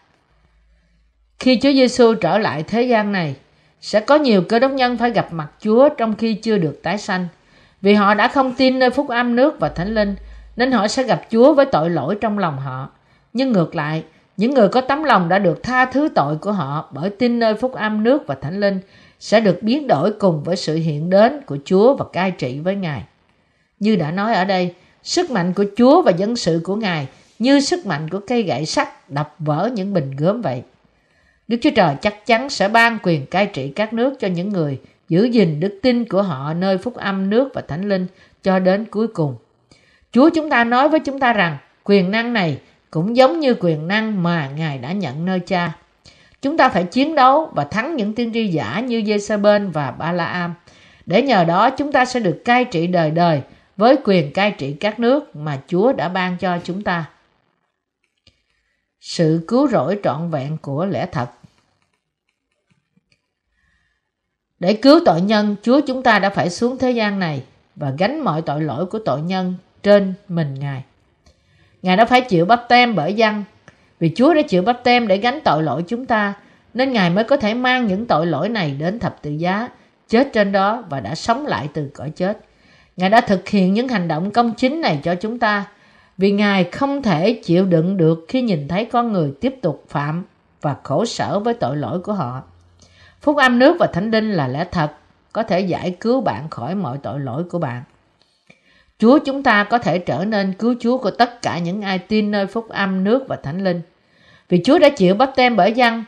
Khi 1.38 1.58
Chúa 1.62 1.72
Giêsu 1.72 2.14
trở 2.14 2.38
lại 2.38 2.62
thế 2.62 2.82
gian 2.82 3.12
này, 3.12 3.36
sẽ 3.80 4.00
có 4.00 4.14
nhiều 4.14 4.42
cơ 4.42 4.58
đốc 4.58 4.72
nhân 4.72 4.96
phải 4.96 5.10
gặp 5.10 5.32
mặt 5.32 5.48
Chúa 5.60 5.88
trong 5.88 6.14
khi 6.16 6.34
chưa 6.34 6.58
được 6.58 6.80
tái 6.82 6.98
sanh. 6.98 7.28
Vì 7.86 7.94
họ 7.94 8.14
đã 8.14 8.28
không 8.28 8.54
tin 8.54 8.78
nơi 8.78 8.90
phúc 8.90 9.08
âm 9.08 9.36
nước 9.36 9.60
và 9.60 9.68
thánh 9.68 9.94
linh, 9.94 10.14
nên 10.56 10.72
họ 10.72 10.88
sẽ 10.88 11.02
gặp 11.02 11.22
Chúa 11.30 11.54
với 11.54 11.66
tội 11.66 11.90
lỗi 11.90 12.16
trong 12.20 12.38
lòng 12.38 12.58
họ. 12.58 12.90
Nhưng 13.32 13.52
ngược 13.52 13.74
lại, 13.74 14.04
những 14.36 14.54
người 14.54 14.68
có 14.68 14.80
tấm 14.80 15.02
lòng 15.04 15.28
đã 15.28 15.38
được 15.38 15.62
tha 15.62 15.84
thứ 15.84 16.08
tội 16.14 16.36
của 16.36 16.52
họ 16.52 16.88
bởi 16.92 17.10
tin 17.10 17.38
nơi 17.38 17.54
phúc 17.54 17.72
âm 17.72 18.02
nước 18.02 18.26
và 18.26 18.34
thánh 18.34 18.60
linh 18.60 18.80
sẽ 19.20 19.40
được 19.40 19.62
biến 19.62 19.86
đổi 19.86 20.12
cùng 20.12 20.42
với 20.42 20.56
sự 20.56 20.76
hiện 20.76 21.10
đến 21.10 21.40
của 21.46 21.58
Chúa 21.64 21.96
và 21.96 22.04
cai 22.12 22.30
trị 22.30 22.58
với 22.58 22.74
Ngài. 22.74 23.02
Như 23.80 23.96
đã 23.96 24.10
nói 24.10 24.34
ở 24.34 24.44
đây, 24.44 24.74
sức 25.02 25.30
mạnh 25.30 25.52
của 25.52 25.64
Chúa 25.76 26.02
và 26.02 26.10
dân 26.10 26.36
sự 26.36 26.60
của 26.64 26.76
Ngài 26.76 27.06
như 27.38 27.60
sức 27.60 27.86
mạnh 27.86 28.08
của 28.08 28.20
cây 28.26 28.42
gậy 28.42 28.66
sắt 28.66 29.10
đập 29.10 29.34
vỡ 29.38 29.70
những 29.74 29.94
bình 29.94 30.16
gốm 30.16 30.42
vậy. 30.42 30.62
Đức 31.48 31.56
Chúa 31.62 31.70
Trời 31.76 31.94
chắc 32.02 32.26
chắn 32.26 32.50
sẽ 32.50 32.68
ban 32.68 32.98
quyền 33.02 33.26
cai 33.26 33.46
trị 33.46 33.68
các 33.68 33.92
nước 33.92 34.20
cho 34.20 34.28
những 34.28 34.48
người 34.48 34.80
giữ 35.08 35.24
gìn 35.24 35.60
đức 35.60 35.78
tin 35.82 36.04
của 36.04 36.22
họ 36.22 36.54
nơi 36.54 36.78
phúc 36.78 36.94
âm, 36.94 37.30
nước 37.30 37.50
và 37.54 37.60
thánh 37.60 37.88
linh 37.88 38.06
cho 38.42 38.58
đến 38.58 38.84
cuối 38.84 39.08
cùng. 39.08 39.36
Chúa 40.12 40.30
chúng 40.30 40.50
ta 40.50 40.64
nói 40.64 40.88
với 40.88 41.00
chúng 41.00 41.20
ta 41.20 41.32
rằng, 41.32 41.56
quyền 41.84 42.10
năng 42.10 42.32
này 42.32 42.58
cũng 42.90 43.16
giống 43.16 43.40
như 43.40 43.54
quyền 43.60 43.88
năng 43.88 44.22
mà 44.22 44.50
Ngài 44.56 44.78
đã 44.78 44.92
nhận 44.92 45.24
nơi 45.24 45.40
cha. 45.40 45.72
Chúng 46.42 46.56
ta 46.56 46.68
phải 46.68 46.84
chiến 46.84 47.14
đấu 47.14 47.50
và 47.54 47.64
thắng 47.64 47.96
những 47.96 48.14
tiên 48.14 48.30
tri 48.34 48.46
giả 48.46 48.80
như 48.80 48.98
Jezebel 49.00 49.72
và 49.72 49.90
Balaam. 49.90 50.54
Để 51.06 51.22
nhờ 51.22 51.44
đó, 51.44 51.70
chúng 51.70 51.92
ta 51.92 52.04
sẽ 52.04 52.20
được 52.20 52.42
cai 52.44 52.64
trị 52.64 52.86
đời 52.86 53.10
đời 53.10 53.42
với 53.76 53.96
quyền 54.04 54.32
cai 54.32 54.50
trị 54.50 54.72
các 54.72 55.00
nước 55.00 55.36
mà 55.36 55.58
Chúa 55.66 55.92
đã 55.92 56.08
ban 56.08 56.36
cho 56.36 56.58
chúng 56.64 56.82
ta. 56.82 57.04
Sự 59.00 59.44
cứu 59.48 59.68
rỗi 59.68 59.98
trọn 60.04 60.30
vẹn 60.30 60.56
của 60.62 60.86
lẽ 60.86 61.06
thật 61.12 61.26
Để 64.60 64.74
cứu 64.74 65.00
tội 65.04 65.20
nhân, 65.20 65.56
Chúa 65.62 65.80
chúng 65.80 66.02
ta 66.02 66.18
đã 66.18 66.30
phải 66.30 66.50
xuống 66.50 66.78
thế 66.78 66.90
gian 66.90 67.18
này 67.18 67.42
và 67.76 67.92
gánh 67.98 68.20
mọi 68.20 68.42
tội 68.42 68.60
lỗi 68.60 68.86
của 68.86 68.98
tội 68.98 69.20
nhân 69.20 69.54
trên 69.82 70.14
mình 70.28 70.54
Ngài. 70.54 70.84
Ngài 71.82 71.96
đã 71.96 72.04
phải 72.04 72.20
chịu 72.20 72.46
bắp 72.46 72.68
tem 72.68 72.94
bởi 72.94 73.14
dân. 73.14 73.44
Vì 74.00 74.12
Chúa 74.16 74.34
đã 74.34 74.42
chịu 74.42 74.62
bắp 74.62 74.84
tem 74.84 75.08
để 75.08 75.16
gánh 75.16 75.40
tội 75.44 75.62
lỗi 75.62 75.84
chúng 75.88 76.06
ta, 76.06 76.34
nên 76.74 76.92
Ngài 76.92 77.10
mới 77.10 77.24
có 77.24 77.36
thể 77.36 77.54
mang 77.54 77.86
những 77.86 78.06
tội 78.06 78.26
lỗi 78.26 78.48
này 78.48 78.70
đến 78.70 78.98
thập 78.98 79.22
tự 79.22 79.30
giá, 79.30 79.68
chết 80.08 80.28
trên 80.32 80.52
đó 80.52 80.84
và 80.88 81.00
đã 81.00 81.14
sống 81.14 81.46
lại 81.46 81.68
từ 81.72 81.90
cõi 81.94 82.10
chết. 82.16 82.38
Ngài 82.96 83.10
đã 83.10 83.20
thực 83.20 83.48
hiện 83.48 83.74
những 83.74 83.88
hành 83.88 84.08
động 84.08 84.30
công 84.30 84.54
chính 84.54 84.80
này 84.80 85.00
cho 85.02 85.14
chúng 85.14 85.38
ta, 85.38 85.64
vì 86.18 86.30
Ngài 86.30 86.64
không 86.64 87.02
thể 87.02 87.32
chịu 87.44 87.64
đựng 87.64 87.96
được 87.96 88.24
khi 88.28 88.42
nhìn 88.42 88.68
thấy 88.68 88.84
con 88.84 89.12
người 89.12 89.32
tiếp 89.40 89.54
tục 89.62 89.84
phạm 89.88 90.24
và 90.60 90.76
khổ 90.82 91.04
sở 91.04 91.38
với 91.38 91.54
tội 91.54 91.76
lỗi 91.76 92.00
của 92.00 92.12
họ. 92.12 92.42
Phúc 93.26 93.36
âm 93.36 93.58
nước 93.58 93.76
và 93.78 93.86
thánh 93.86 94.10
linh 94.10 94.32
là 94.32 94.48
lẽ 94.48 94.66
thật, 94.72 94.92
có 95.32 95.42
thể 95.42 95.60
giải 95.60 95.96
cứu 96.00 96.20
bạn 96.20 96.50
khỏi 96.50 96.74
mọi 96.74 96.98
tội 97.02 97.20
lỗi 97.20 97.44
của 97.44 97.58
bạn. 97.58 97.82
Chúa 98.98 99.18
chúng 99.18 99.42
ta 99.42 99.64
có 99.64 99.78
thể 99.78 99.98
trở 99.98 100.24
nên 100.24 100.52
cứu 100.52 100.74
Chúa 100.80 100.98
của 100.98 101.10
tất 101.10 101.42
cả 101.42 101.58
những 101.58 101.82
ai 101.82 101.98
tin 101.98 102.30
nơi 102.30 102.46
phúc 102.46 102.68
âm 102.68 103.04
nước 103.04 103.24
và 103.28 103.36
thánh 103.36 103.64
linh. 103.64 103.80
Vì 104.48 104.60
Chúa 104.64 104.78
đã 104.78 104.88
chịu 104.88 105.14
bắp 105.14 105.32
tem 105.36 105.56
bởi 105.56 105.72
dân, 105.72 106.04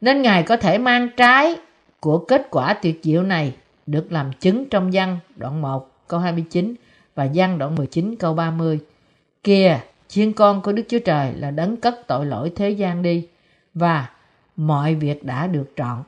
nên 0.00 0.22
Ngài 0.22 0.42
có 0.42 0.56
thể 0.56 0.78
mang 0.78 1.08
trái 1.16 1.56
của 2.00 2.18
kết 2.18 2.46
quả 2.50 2.74
tuyệt 2.74 3.00
diệu 3.02 3.22
này 3.22 3.54
được 3.86 4.12
làm 4.12 4.32
chứng 4.32 4.68
trong 4.68 4.92
dân 4.92 5.18
đoạn 5.36 5.62
1 5.62 5.90
câu 6.08 6.20
29 6.20 6.74
và 7.14 7.24
dân 7.24 7.58
đoạn 7.58 7.74
19 7.74 8.16
câu 8.18 8.34
30. 8.34 8.80
Kìa, 9.44 9.80
chiên 10.08 10.32
con 10.32 10.62
của 10.62 10.72
Đức 10.72 10.82
Chúa 10.88 10.98
Trời 10.98 11.32
là 11.36 11.50
đấng 11.50 11.76
cất 11.76 12.06
tội 12.06 12.26
lỗi 12.26 12.52
thế 12.56 12.70
gian 12.70 13.02
đi 13.02 13.28
và 13.74 14.08
mọi 14.56 14.94
việc 14.94 15.24
đã 15.24 15.46
được 15.46 15.72
trọn. 15.76 16.02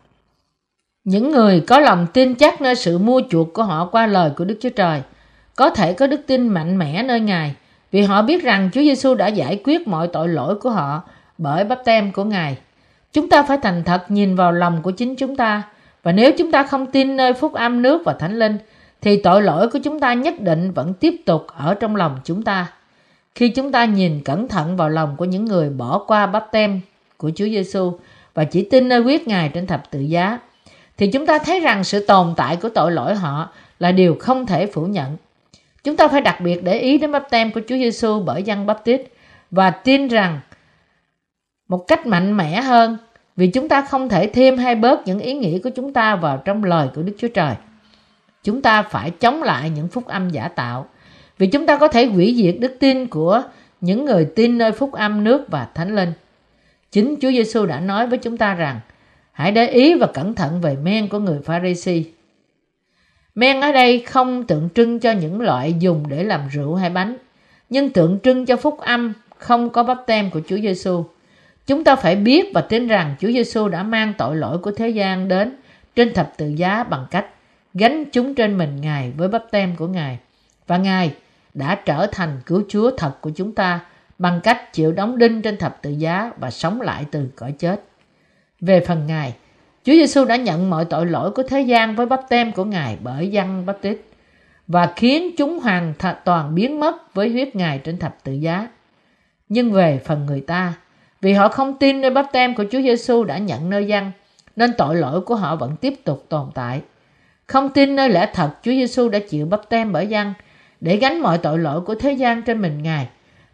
Những 1.04 1.30
người 1.30 1.60
có 1.60 1.78
lòng 1.78 2.06
tin 2.12 2.34
chắc 2.34 2.60
nơi 2.60 2.74
sự 2.74 2.98
mua 2.98 3.22
chuộc 3.30 3.52
của 3.52 3.62
họ 3.62 3.88
qua 3.92 4.06
lời 4.06 4.30
của 4.36 4.44
Đức 4.44 4.58
Chúa 4.60 4.68
Trời 4.68 5.02
có 5.56 5.70
thể 5.70 5.92
có 5.92 6.06
đức 6.06 6.20
tin 6.26 6.48
mạnh 6.48 6.78
mẽ 6.78 7.02
nơi 7.02 7.20
Ngài 7.20 7.54
vì 7.92 8.02
họ 8.02 8.22
biết 8.22 8.42
rằng 8.42 8.70
Chúa 8.72 8.80
Giêsu 8.80 9.14
đã 9.14 9.26
giải 9.26 9.60
quyết 9.64 9.88
mọi 9.88 10.08
tội 10.08 10.28
lỗi 10.28 10.54
của 10.54 10.70
họ 10.70 11.02
bởi 11.38 11.64
bắp 11.64 11.84
tem 11.84 12.12
của 12.12 12.24
Ngài. 12.24 12.56
Chúng 13.12 13.28
ta 13.28 13.42
phải 13.42 13.58
thành 13.62 13.82
thật 13.84 14.04
nhìn 14.08 14.36
vào 14.36 14.52
lòng 14.52 14.82
của 14.82 14.90
chính 14.90 15.16
chúng 15.16 15.36
ta 15.36 15.62
và 16.02 16.12
nếu 16.12 16.32
chúng 16.38 16.50
ta 16.50 16.62
không 16.62 16.86
tin 16.86 17.16
nơi 17.16 17.32
phúc 17.32 17.52
âm 17.52 17.82
nước 17.82 18.02
và 18.04 18.12
thánh 18.12 18.38
linh 18.38 18.58
thì 19.02 19.16
tội 19.16 19.42
lỗi 19.42 19.68
của 19.68 19.78
chúng 19.84 20.00
ta 20.00 20.14
nhất 20.14 20.34
định 20.40 20.72
vẫn 20.72 20.94
tiếp 20.94 21.14
tục 21.26 21.46
ở 21.56 21.74
trong 21.74 21.96
lòng 21.96 22.18
chúng 22.24 22.42
ta. 22.42 22.72
Khi 23.34 23.48
chúng 23.48 23.72
ta 23.72 23.84
nhìn 23.84 24.20
cẩn 24.24 24.48
thận 24.48 24.76
vào 24.76 24.88
lòng 24.88 25.16
của 25.16 25.24
những 25.24 25.44
người 25.44 25.70
bỏ 25.70 25.98
qua 26.06 26.26
bắp 26.26 26.52
tem 26.52 26.80
của 27.16 27.30
Chúa 27.34 27.46
Giêsu 27.46 27.92
và 28.34 28.44
chỉ 28.44 28.68
tin 28.70 28.88
nơi 28.88 29.00
quyết 29.00 29.28
Ngài 29.28 29.48
trên 29.48 29.66
thập 29.66 29.90
tự 29.90 30.00
giá, 30.00 30.38
thì 30.98 31.06
chúng 31.06 31.26
ta 31.26 31.38
thấy 31.38 31.60
rằng 31.60 31.84
sự 31.84 32.06
tồn 32.06 32.34
tại 32.36 32.56
của 32.56 32.68
tội 32.68 32.92
lỗi 32.92 33.14
họ 33.14 33.48
là 33.78 33.92
điều 33.92 34.16
không 34.20 34.46
thể 34.46 34.66
phủ 34.66 34.86
nhận. 34.86 35.16
Chúng 35.84 35.96
ta 35.96 36.08
phải 36.08 36.20
đặc 36.20 36.40
biệt 36.40 36.64
để 36.64 36.78
ý 36.78 36.98
đến 36.98 37.12
bắp 37.12 37.30
tem 37.30 37.50
của 37.50 37.60
Chúa 37.68 37.76
Giêsu 37.76 38.20
bởi 38.20 38.42
dân 38.42 38.66
bắp 38.66 38.84
tít 38.84 39.02
và 39.50 39.70
tin 39.70 40.08
rằng 40.08 40.40
một 41.68 41.84
cách 41.88 42.06
mạnh 42.06 42.36
mẽ 42.36 42.60
hơn 42.60 42.96
vì 43.36 43.46
chúng 43.46 43.68
ta 43.68 43.82
không 43.82 44.08
thể 44.08 44.26
thêm 44.26 44.58
hay 44.58 44.74
bớt 44.74 45.06
những 45.06 45.18
ý 45.18 45.34
nghĩ 45.34 45.58
của 45.58 45.70
chúng 45.70 45.92
ta 45.92 46.16
vào 46.16 46.42
trong 46.44 46.64
lời 46.64 46.88
của 46.94 47.02
Đức 47.02 47.14
Chúa 47.18 47.28
Trời. 47.28 47.54
Chúng 48.42 48.62
ta 48.62 48.82
phải 48.82 49.10
chống 49.10 49.42
lại 49.42 49.70
những 49.70 49.88
phúc 49.88 50.06
âm 50.06 50.30
giả 50.30 50.48
tạo 50.48 50.86
vì 51.38 51.46
chúng 51.46 51.66
ta 51.66 51.76
có 51.76 51.88
thể 51.88 52.06
hủy 52.06 52.34
diệt 52.36 52.56
đức 52.60 52.76
tin 52.80 53.06
của 53.06 53.42
những 53.80 54.04
người 54.04 54.24
tin 54.36 54.58
nơi 54.58 54.72
phúc 54.72 54.92
âm 54.92 55.24
nước 55.24 55.44
và 55.48 55.68
thánh 55.74 55.94
linh. 55.94 56.12
Chính 56.90 57.14
Chúa 57.20 57.30
Giêsu 57.30 57.66
đã 57.66 57.80
nói 57.80 58.06
với 58.06 58.18
chúng 58.18 58.36
ta 58.36 58.54
rằng 58.54 58.80
hãy 59.34 59.52
để 59.52 59.68
ý 59.68 59.94
và 59.94 60.06
cẩn 60.06 60.34
thận 60.34 60.60
về 60.60 60.76
men 60.76 61.08
của 61.08 61.18
người 61.18 61.38
Pharisee. 61.44 62.02
Men 63.34 63.60
ở 63.60 63.72
đây 63.72 64.00
không 64.00 64.44
tượng 64.44 64.68
trưng 64.74 65.00
cho 65.00 65.12
những 65.12 65.40
loại 65.40 65.74
dùng 65.78 66.04
để 66.08 66.24
làm 66.24 66.48
rượu 66.48 66.74
hay 66.74 66.90
bánh, 66.90 67.16
nhưng 67.70 67.90
tượng 67.90 68.18
trưng 68.22 68.46
cho 68.46 68.56
phúc 68.56 68.78
âm 68.78 69.12
không 69.38 69.70
có 69.70 69.82
bắp 69.82 69.98
tem 70.06 70.30
của 70.30 70.40
Chúa 70.48 70.58
Giêsu. 70.58 71.04
Chúng 71.66 71.84
ta 71.84 71.96
phải 71.96 72.16
biết 72.16 72.50
và 72.54 72.60
tin 72.60 72.88
rằng 72.88 73.14
Chúa 73.20 73.28
Giêsu 73.28 73.68
đã 73.68 73.82
mang 73.82 74.12
tội 74.18 74.36
lỗi 74.36 74.58
của 74.58 74.70
thế 74.70 74.88
gian 74.88 75.28
đến 75.28 75.56
trên 75.96 76.14
thập 76.14 76.32
tự 76.36 76.48
giá 76.48 76.84
bằng 76.84 77.06
cách 77.10 77.26
gánh 77.74 78.04
chúng 78.12 78.34
trên 78.34 78.58
mình 78.58 78.80
Ngài 78.80 79.12
với 79.16 79.28
bắp 79.28 79.44
tem 79.50 79.76
của 79.76 79.86
Ngài. 79.86 80.18
Và 80.66 80.76
Ngài 80.76 81.14
đã 81.54 81.74
trở 81.84 82.06
thành 82.12 82.40
cứu 82.46 82.62
Chúa 82.68 82.90
thật 82.96 83.12
của 83.20 83.30
chúng 83.36 83.52
ta 83.52 83.80
bằng 84.18 84.40
cách 84.40 84.72
chịu 84.72 84.92
đóng 84.92 85.18
đinh 85.18 85.42
trên 85.42 85.56
thập 85.56 85.82
tự 85.82 85.90
giá 85.90 86.32
và 86.38 86.50
sống 86.50 86.80
lại 86.80 87.04
từ 87.10 87.28
cõi 87.36 87.52
chết. 87.58 87.80
Về 88.66 88.80
phần 88.80 89.06
Ngài, 89.06 89.34
Chúa 89.84 89.92
Giêsu 89.92 90.24
đã 90.24 90.36
nhận 90.36 90.70
mọi 90.70 90.84
tội 90.84 91.06
lỗi 91.06 91.30
của 91.30 91.42
thế 91.42 91.60
gian 91.60 91.96
với 91.96 92.06
bắp 92.06 92.20
tem 92.28 92.52
của 92.52 92.64
Ngài 92.64 92.98
bởi 93.02 93.28
dân 93.28 93.66
bắp 93.66 93.80
tít 93.80 94.00
và 94.68 94.92
khiến 94.96 95.36
chúng 95.36 95.60
hoàn 95.60 95.94
toàn 96.24 96.54
biến 96.54 96.80
mất 96.80 97.14
với 97.14 97.28
huyết 97.28 97.56
Ngài 97.56 97.78
trên 97.78 97.98
thập 97.98 98.16
tự 98.24 98.32
giá. 98.32 98.68
Nhưng 99.48 99.72
về 99.72 100.00
phần 100.04 100.26
người 100.26 100.40
ta, 100.40 100.72
vì 101.20 101.32
họ 101.32 101.48
không 101.48 101.78
tin 101.78 102.00
nơi 102.00 102.10
bắp 102.10 102.26
tem 102.32 102.54
của 102.54 102.64
Chúa 102.70 102.80
Giêsu 102.82 103.24
đã 103.24 103.38
nhận 103.38 103.70
nơi 103.70 103.86
dân, 103.86 104.12
nên 104.56 104.72
tội 104.78 104.96
lỗi 104.96 105.20
của 105.20 105.34
họ 105.34 105.56
vẫn 105.56 105.76
tiếp 105.76 105.94
tục 106.04 106.26
tồn 106.28 106.50
tại. 106.54 106.82
Không 107.46 107.70
tin 107.70 107.96
nơi 107.96 108.08
lẽ 108.08 108.30
thật 108.34 108.50
Chúa 108.62 108.72
Giêsu 108.72 109.08
đã 109.08 109.18
chịu 109.28 109.46
bắp 109.46 109.68
tem 109.68 109.92
bởi 109.92 110.06
dân 110.06 110.34
để 110.80 110.96
gánh 110.96 111.20
mọi 111.20 111.38
tội 111.38 111.58
lỗi 111.58 111.80
của 111.80 111.94
thế 111.94 112.12
gian 112.12 112.42
trên 112.42 112.62
mình 112.62 112.82
Ngài, 112.82 113.08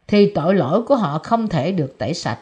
thì 0.08 0.32
tội 0.34 0.54
lỗi 0.54 0.82
của 0.82 0.96
họ 0.96 1.18
không 1.18 1.48
thể 1.48 1.72
được 1.72 1.98
tẩy 1.98 2.14
sạch. 2.14 2.38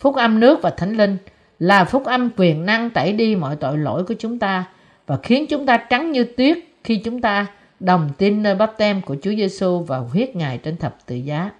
Phúc 0.00 0.16
âm 0.16 0.40
nước 0.40 0.62
và 0.62 0.70
thánh 0.70 0.96
linh 0.96 1.16
là 1.58 1.84
phúc 1.84 2.04
âm 2.04 2.30
quyền 2.36 2.66
năng 2.66 2.90
tẩy 2.90 3.12
đi 3.12 3.36
mọi 3.36 3.56
tội 3.56 3.78
lỗi 3.78 4.04
của 4.04 4.14
chúng 4.18 4.38
ta 4.38 4.64
và 5.06 5.18
khiến 5.22 5.46
chúng 5.46 5.66
ta 5.66 5.76
trắng 5.76 6.12
như 6.12 6.24
tuyết 6.24 6.58
khi 6.84 6.96
chúng 6.96 7.20
ta 7.20 7.46
đồng 7.80 8.10
tin 8.18 8.42
nơi 8.42 8.54
bắp 8.54 8.74
tem 8.78 9.02
của 9.02 9.16
Chúa 9.22 9.30
Giêsu 9.30 9.78
và 9.78 9.98
huyết 9.98 10.36
Ngài 10.36 10.58
trên 10.58 10.76
thập 10.76 11.06
tự 11.06 11.16
giá. 11.16 11.50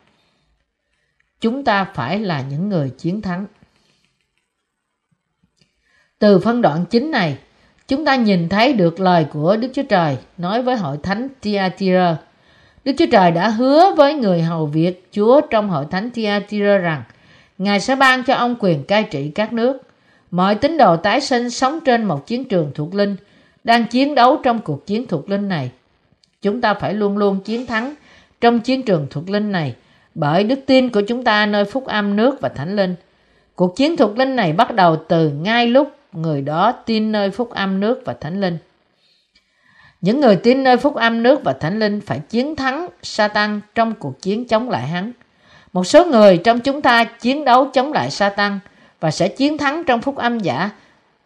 Chúng 1.41 1.65
ta 1.65 1.85
phải 1.85 2.19
là 2.19 2.45
những 2.51 2.69
người 2.69 2.91
chiến 2.99 3.21
thắng. 3.21 3.47
Từ 6.19 6.39
phân 6.39 6.63
đoạn 6.63 6.85
chính 6.91 7.11
này, 7.11 7.39
chúng 7.89 8.05
ta 8.05 8.17
nhìn 8.17 8.49
thấy 8.49 8.73
được 8.73 9.01
lời 9.01 9.27
của 9.33 9.57
Đức 9.57 9.69
Chúa 9.75 9.83
Trời 9.83 10.19
nói 10.39 10.63
với 10.63 10.77
hội 10.77 10.99
thánh 11.03 11.29
Tiatira. 11.41 12.17
Đức 12.85 12.93
Chúa 12.99 13.07
Trời 13.13 13.31
đã 13.31 13.49
hứa 13.49 13.95
với 13.97 14.15
người 14.15 14.43
hầu 14.43 14.67
việc 14.67 15.09
Chúa 15.13 15.41
trong 15.41 15.69
hội 15.69 15.87
thánh 15.91 16.11
Tiatira 16.11 16.79
rằng 16.79 17.03
Ngài 17.59 17.81
sẽ 17.81 17.97
ban 17.97 18.25
cho 18.25 18.35
ông 18.35 18.57
quyền 18.61 18.85
cai 18.85 19.03
trị 19.03 19.31
các 19.35 19.53
nước. 19.53 19.79
Mọi 20.31 20.55
tín 20.55 20.79
đồ 20.79 20.97
tái 20.97 21.21
sinh 21.21 21.51
sống 21.51 21.81
trên 21.85 22.05
một 22.05 22.27
chiến 22.27 22.45
trường 22.45 22.71
thuộc 22.75 22.95
linh, 22.95 23.17
đang 23.65 23.87
chiến 23.87 24.15
đấu 24.15 24.37
trong 24.43 24.61
cuộc 24.61 24.87
chiến 24.87 25.07
thuộc 25.07 25.31
linh 25.31 25.49
này. 25.49 25.71
Chúng 26.43 26.61
ta 26.61 26.75
phải 26.75 26.95
luôn 26.95 27.19
luôn 27.19 27.41
chiến 27.41 27.67
thắng 27.67 27.95
trong 28.41 28.61
chiến 28.61 28.83
trường 28.83 29.07
thuộc 29.11 29.31
linh 29.31 29.53
này, 29.53 29.75
bởi 30.15 30.45
đức 30.45 30.59
tin 30.67 30.89
của 30.91 31.01
chúng 31.01 31.25
ta 31.25 31.47
nơi 31.47 31.65
phúc 31.65 31.87
âm 31.87 32.17
nước 32.17 32.41
và 32.41 32.49
thánh 32.49 32.77
linh. 32.77 32.95
Cuộc 33.55 33.77
chiến 33.77 33.97
thuộc 33.97 34.19
linh 34.19 34.37
này 34.37 34.53
bắt 34.53 34.75
đầu 34.75 34.97
từ 35.09 35.31
ngay 35.31 35.67
lúc 35.67 35.97
người 36.13 36.43
đó 36.43 36.73
tin 36.73 37.13
nơi 37.13 37.31
phúc 37.31 37.51
âm 37.51 37.81
nước 37.81 38.03
và 38.05 38.15
thánh 38.21 38.41
linh. 38.41 38.59
Những 40.01 40.21
người 40.21 40.37
tin 40.37 40.63
nơi 40.63 40.77
phúc 40.77 40.95
âm 40.95 41.23
nước 41.23 41.45
và 41.45 41.53
thánh 41.53 41.79
linh 41.79 42.01
phải 42.01 42.19
chiến 42.19 42.57
thắng 42.57 42.89
Satan 43.03 43.61
trong 43.75 43.95
cuộc 43.95 44.23
chiến 44.23 44.45
chống 44.49 44.71
lại 44.71 44.87
hắn. 44.87 45.13
Một 45.75 45.87
số 45.87 46.05
người 46.05 46.37
trong 46.37 46.61
chúng 46.61 46.83
ta 46.83 47.05
chiến 47.05 47.45
đấu 47.45 47.71
chống 47.73 47.93
lại 47.93 48.11
Satan 48.11 48.59
và 49.01 49.11
sẽ 49.11 49.29
chiến 49.29 49.59
thắng 49.59 49.85
trong 49.85 50.03
phúc 50.03 50.17
âm 50.17 50.39
giả, 50.39 50.71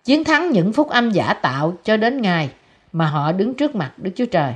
chiến 0.04 0.24
thắng 0.24 0.50
những 0.50 0.72
phúc 0.72 0.88
âm 0.88 1.10
giả 1.10 1.34
tạo 1.34 1.76
cho 1.84 1.96
đến 1.96 2.22
ngày 2.22 2.50
mà 2.92 3.06
họ 3.06 3.32
đứng 3.32 3.54
trước 3.54 3.74
mặt 3.74 3.92
Đức 3.96 4.10
Chúa 4.16 4.26
Trời. 4.26 4.52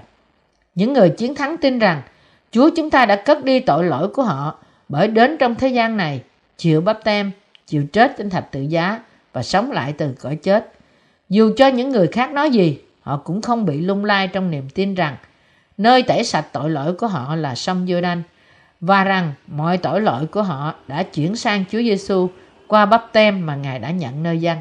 Những 0.74 0.92
người 0.92 1.09
chiến 1.09 1.35
thắng 1.35 1.57
tin 1.57 1.78
rằng 1.78 2.02
Chúa 2.50 2.70
chúng 2.76 2.90
ta 2.90 3.07
đã 3.07 3.16
cất 3.16 3.44
đi 3.44 3.61
tội 3.61 3.85
lỗi 3.85 4.09
của 4.09 4.22
họ 4.22 4.55
bởi 4.88 5.09
đến 5.09 5.37
trong 5.38 5.55
thế 5.55 5.68
gian 5.68 5.96
này, 5.96 6.22
chịu 6.57 6.81
bắp 6.81 7.05
tem, 7.05 7.31
chịu 7.66 7.85
chết 7.92 8.14
trên 8.18 8.31
thập 8.31 8.50
tự 8.50 8.61
giá 8.61 9.00
và 9.33 9.42
sống 9.42 9.72
lại 9.72 9.94
từ 9.98 10.14
cõi 10.20 10.37
chết. 10.37 10.72
Dù 11.28 11.52
cho 11.57 11.68
những 11.68 11.90
người 11.90 12.07
khác 12.07 12.33
nói 12.33 12.50
gì, 12.50 12.78
họ 13.02 13.16
cũng 13.16 13.42
không 13.42 13.64
bị 13.64 13.81
lung 13.81 14.05
lay 14.05 14.28
trong 14.28 14.50
niềm 14.50 14.68
tin 14.74 14.94
rằng 14.94 15.16
nơi 15.78 16.02
tẩy 16.02 16.24
sạch 16.24 16.46
tội 16.52 16.70
lỗi 16.70 16.94
của 16.94 17.07
họ 17.07 17.37
là 17.37 17.55
sông 17.55 17.87
giô 17.88 18.00
đanh 18.00 18.22
và 18.82 19.04
rằng 19.04 19.32
mọi 19.46 19.78
tội 19.78 20.00
lỗi 20.00 20.26
của 20.26 20.42
họ 20.42 20.74
đã 20.88 21.02
chuyển 21.02 21.36
sang 21.36 21.64
Chúa 21.70 21.78
Giêsu 21.78 22.30
qua 22.66 22.86
bắp 22.86 23.12
tem 23.12 23.46
mà 23.46 23.56
Ngài 23.56 23.78
đã 23.78 23.90
nhận 23.90 24.22
nơi 24.22 24.38
dân. 24.38 24.58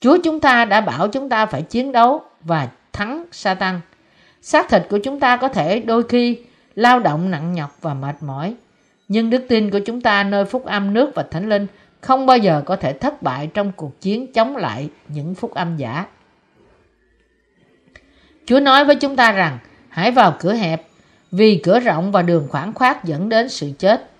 Chúa 0.00 0.18
chúng 0.24 0.40
ta 0.40 0.64
đã 0.64 0.80
bảo 0.80 1.08
chúng 1.08 1.28
ta 1.28 1.46
phải 1.46 1.62
chiến 1.62 1.92
đấu 1.92 2.22
và 2.40 2.68
thắng 2.92 3.24
Satan. 3.32 3.80
Xác 4.42 4.68
thịt 4.68 4.82
của 4.90 4.98
chúng 4.98 5.20
ta 5.20 5.36
có 5.36 5.48
thể 5.48 5.80
đôi 5.80 6.02
khi 6.08 6.38
lao 6.74 7.00
động 7.00 7.30
nặng 7.30 7.52
nhọc 7.52 7.76
và 7.80 7.94
mệt 7.94 8.16
mỏi. 8.20 8.54
Nhưng 9.08 9.30
đức 9.30 9.44
tin 9.48 9.70
của 9.70 9.80
chúng 9.86 10.00
ta 10.00 10.22
nơi 10.22 10.44
phúc 10.44 10.64
âm 10.64 10.94
nước 10.94 11.12
và 11.14 11.22
thánh 11.22 11.48
linh 11.48 11.66
không 12.00 12.26
bao 12.26 12.38
giờ 12.38 12.62
có 12.66 12.76
thể 12.76 12.92
thất 12.92 13.22
bại 13.22 13.50
trong 13.54 13.72
cuộc 13.72 14.00
chiến 14.00 14.32
chống 14.32 14.56
lại 14.56 14.88
những 15.08 15.34
phúc 15.34 15.54
âm 15.54 15.76
giả. 15.76 16.06
Chúa 18.46 18.60
nói 18.60 18.84
với 18.84 18.96
chúng 18.96 19.16
ta 19.16 19.32
rằng, 19.32 19.58
hãy 19.88 20.10
vào 20.10 20.36
cửa 20.40 20.54
hẹp 20.54 20.82
vì 21.32 21.60
cửa 21.64 21.80
rộng 21.80 22.12
và 22.12 22.22
đường 22.22 22.46
khoảng 22.50 22.74
khoát 22.74 23.04
dẫn 23.04 23.28
đến 23.28 23.48
sự 23.48 23.70
chết, 23.78 24.10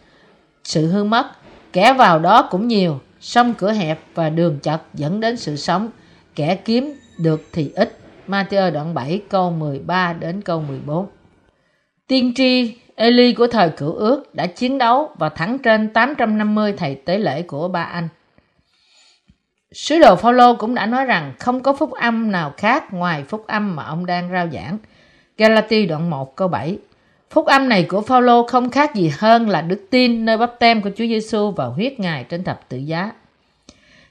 sự 0.65 0.87
hư 0.87 1.05
mất. 1.05 1.31
Kẻ 1.73 1.93
vào 1.93 2.19
đó 2.19 2.49
cũng 2.51 2.69
nhiều, 2.69 3.01
song 3.21 3.55
cửa 3.59 3.73
hẹp 3.73 4.01
và 4.15 4.31
đường 4.31 4.59
chật 4.63 4.81
dẫn 4.95 5.21
đến 5.21 5.37
sự 5.37 5.57
sống. 5.57 5.91
Kẻ 6.35 6.57
kiếm 6.57 6.95
được 7.19 7.43
thì 7.53 7.73
ít. 7.75 7.99
Matthew 8.29 8.73
đoạn 8.73 8.95
7 8.95 9.23
câu 9.29 9.51
13 9.51 10.13
đến 10.13 10.43
câu 10.43 10.61
14 10.61 11.07
Tiên 12.07 12.33
tri 12.35 12.77
Eli 12.97 13.33
của 13.33 13.47
thời 13.47 13.71
cửu 13.71 13.93
ước 13.93 14.35
đã 14.35 14.47
chiến 14.47 14.79
đấu 14.79 15.11
và 15.19 15.29
thắng 15.29 15.59
trên 15.59 15.89
850 15.89 16.75
thầy 16.77 16.95
tế 16.95 17.19
lễ 17.19 17.43
của 17.43 17.69
ba 17.69 17.83
anh. 17.83 18.09
Sứ 19.73 19.99
đồ 19.99 20.17
Phaolô 20.17 20.55
cũng 20.55 20.75
đã 20.75 20.87
nói 20.87 21.05
rằng 21.05 21.33
không 21.39 21.63
có 21.63 21.73
phúc 21.73 21.93
âm 21.93 22.33
nào 22.33 22.53
khác 22.57 22.93
ngoài 22.93 23.25
phúc 23.29 23.45
âm 23.47 23.77
mà 23.77 23.85
ông 23.85 24.07
đang 24.07 24.31
rao 24.33 24.49
giảng. 24.53 24.79
Galati 25.39 25.87
đoạn 25.87 26.11
1 26.11 26.37
câu 26.37 26.49
7 26.49 26.79
Phúc 27.31 27.47
âm 27.47 27.69
này 27.69 27.83
của 27.83 28.01
Phaolô 28.01 28.43
không 28.43 28.71
khác 28.71 28.95
gì 28.95 29.13
hơn 29.19 29.49
là 29.49 29.63
đức 29.63 29.87
tin 29.91 30.25
nơi 30.25 30.37
bắp 30.37 30.59
tem 30.59 30.83
của 30.83 30.91
Chúa 30.97 31.07
Giêsu 31.07 31.51
và 31.51 31.65
huyết 31.65 32.01
Ngài 32.01 32.25
trên 32.25 32.45
thập 32.45 32.69
tự 32.69 32.77
giá. 32.77 33.13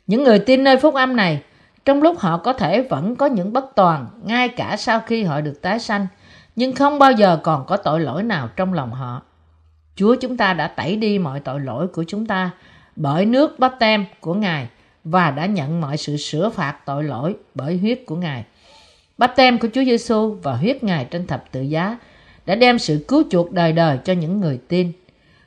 Những 0.08 0.24
người 0.24 0.40
tin 0.40 0.64
nơi 0.64 0.78
phúc 0.78 0.96
âm 0.96 1.16
này, 1.16 1.42
trong 1.86 2.04
lúc 2.04 2.20
họ 2.20 2.38
có 2.38 2.54
thể 2.54 2.82
vẫn 2.82 3.16
có 3.16 3.26
những 3.26 3.54
bất 3.54 3.76
toàn 3.76 4.08
ngay 4.24 4.50
cả 4.50 4.76
sau 4.78 5.00
khi 5.00 5.24
họ 5.24 5.42
được 5.42 5.62
tái 5.62 5.80
sanh, 5.80 6.08
nhưng 6.56 6.76
không 6.76 7.00
bao 7.00 7.12
giờ 7.12 7.40
còn 7.44 7.66
có 7.66 7.78
tội 7.78 8.00
lỗi 8.00 8.24
nào 8.24 8.50
trong 8.56 8.74
lòng 8.74 8.92
họ. 8.92 9.22
Chúa 9.96 10.16
chúng 10.16 10.38
ta 10.38 10.54
đã 10.54 10.68
tẩy 10.68 10.96
đi 10.96 11.20
mọi 11.20 11.40
tội 11.40 11.60
lỗi 11.60 11.88
của 11.88 12.04
chúng 12.08 12.26
ta 12.26 12.52
bởi 12.96 13.26
nước 13.26 13.60
bắp 13.60 13.76
tem 13.80 14.06
của 14.20 14.34
Ngài 14.34 14.68
và 15.04 15.32
đã 15.32 15.46
nhận 15.46 15.82
mọi 15.82 15.98
sự 15.98 16.18
sửa 16.18 16.50
phạt 16.50 16.76
tội 16.86 17.04
lỗi 17.04 17.36
bởi 17.56 17.78
huyết 17.78 18.00
của 18.06 18.16
Ngài. 18.16 18.44
Bắp 19.18 19.36
tem 19.36 19.58
của 19.58 19.68
Chúa 19.74 19.84
Giêsu 19.84 20.38
và 20.44 20.54
huyết 20.54 20.84
Ngài 20.84 21.06
trên 21.06 21.28
thập 21.28 21.52
tự 21.52 21.62
giá 21.62 21.98
đã 22.48 22.56
đem 22.56 22.80
sự 22.80 23.06
cứu 23.08 23.24
chuộc 23.30 23.52
đời 23.52 23.72
đời 23.72 23.98
cho 24.04 24.14
những 24.14 24.40
người 24.40 24.60
tin. 24.68 24.92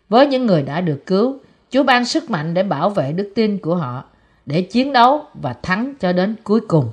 Với 0.08 0.26
những 0.26 0.46
người 0.46 0.62
đã 0.62 0.80
được 0.80 1.06
cứu, 1.06 1.38
Chúa 1.70 1.82
ban 1.82 2.04
sức 2.04 2.30
mạnh 2.30 2.54
để 2.54 2.62
bảo 2.62 2.90
vệ 2.90 3.12
đức 3.12 3.32
tin 3.34 3.58
của 3.58 3.74
họ, 3.74 4.04
để 4.46 4.62
chiến 4.62 4.92
đấu 4.92 5.24
và 5.34 5.52
thắng 5.62 5.94
cho 6.00 6.12
đến 6.12 6.34
cuối 6.44 6.60
cùng. 6.68 6.88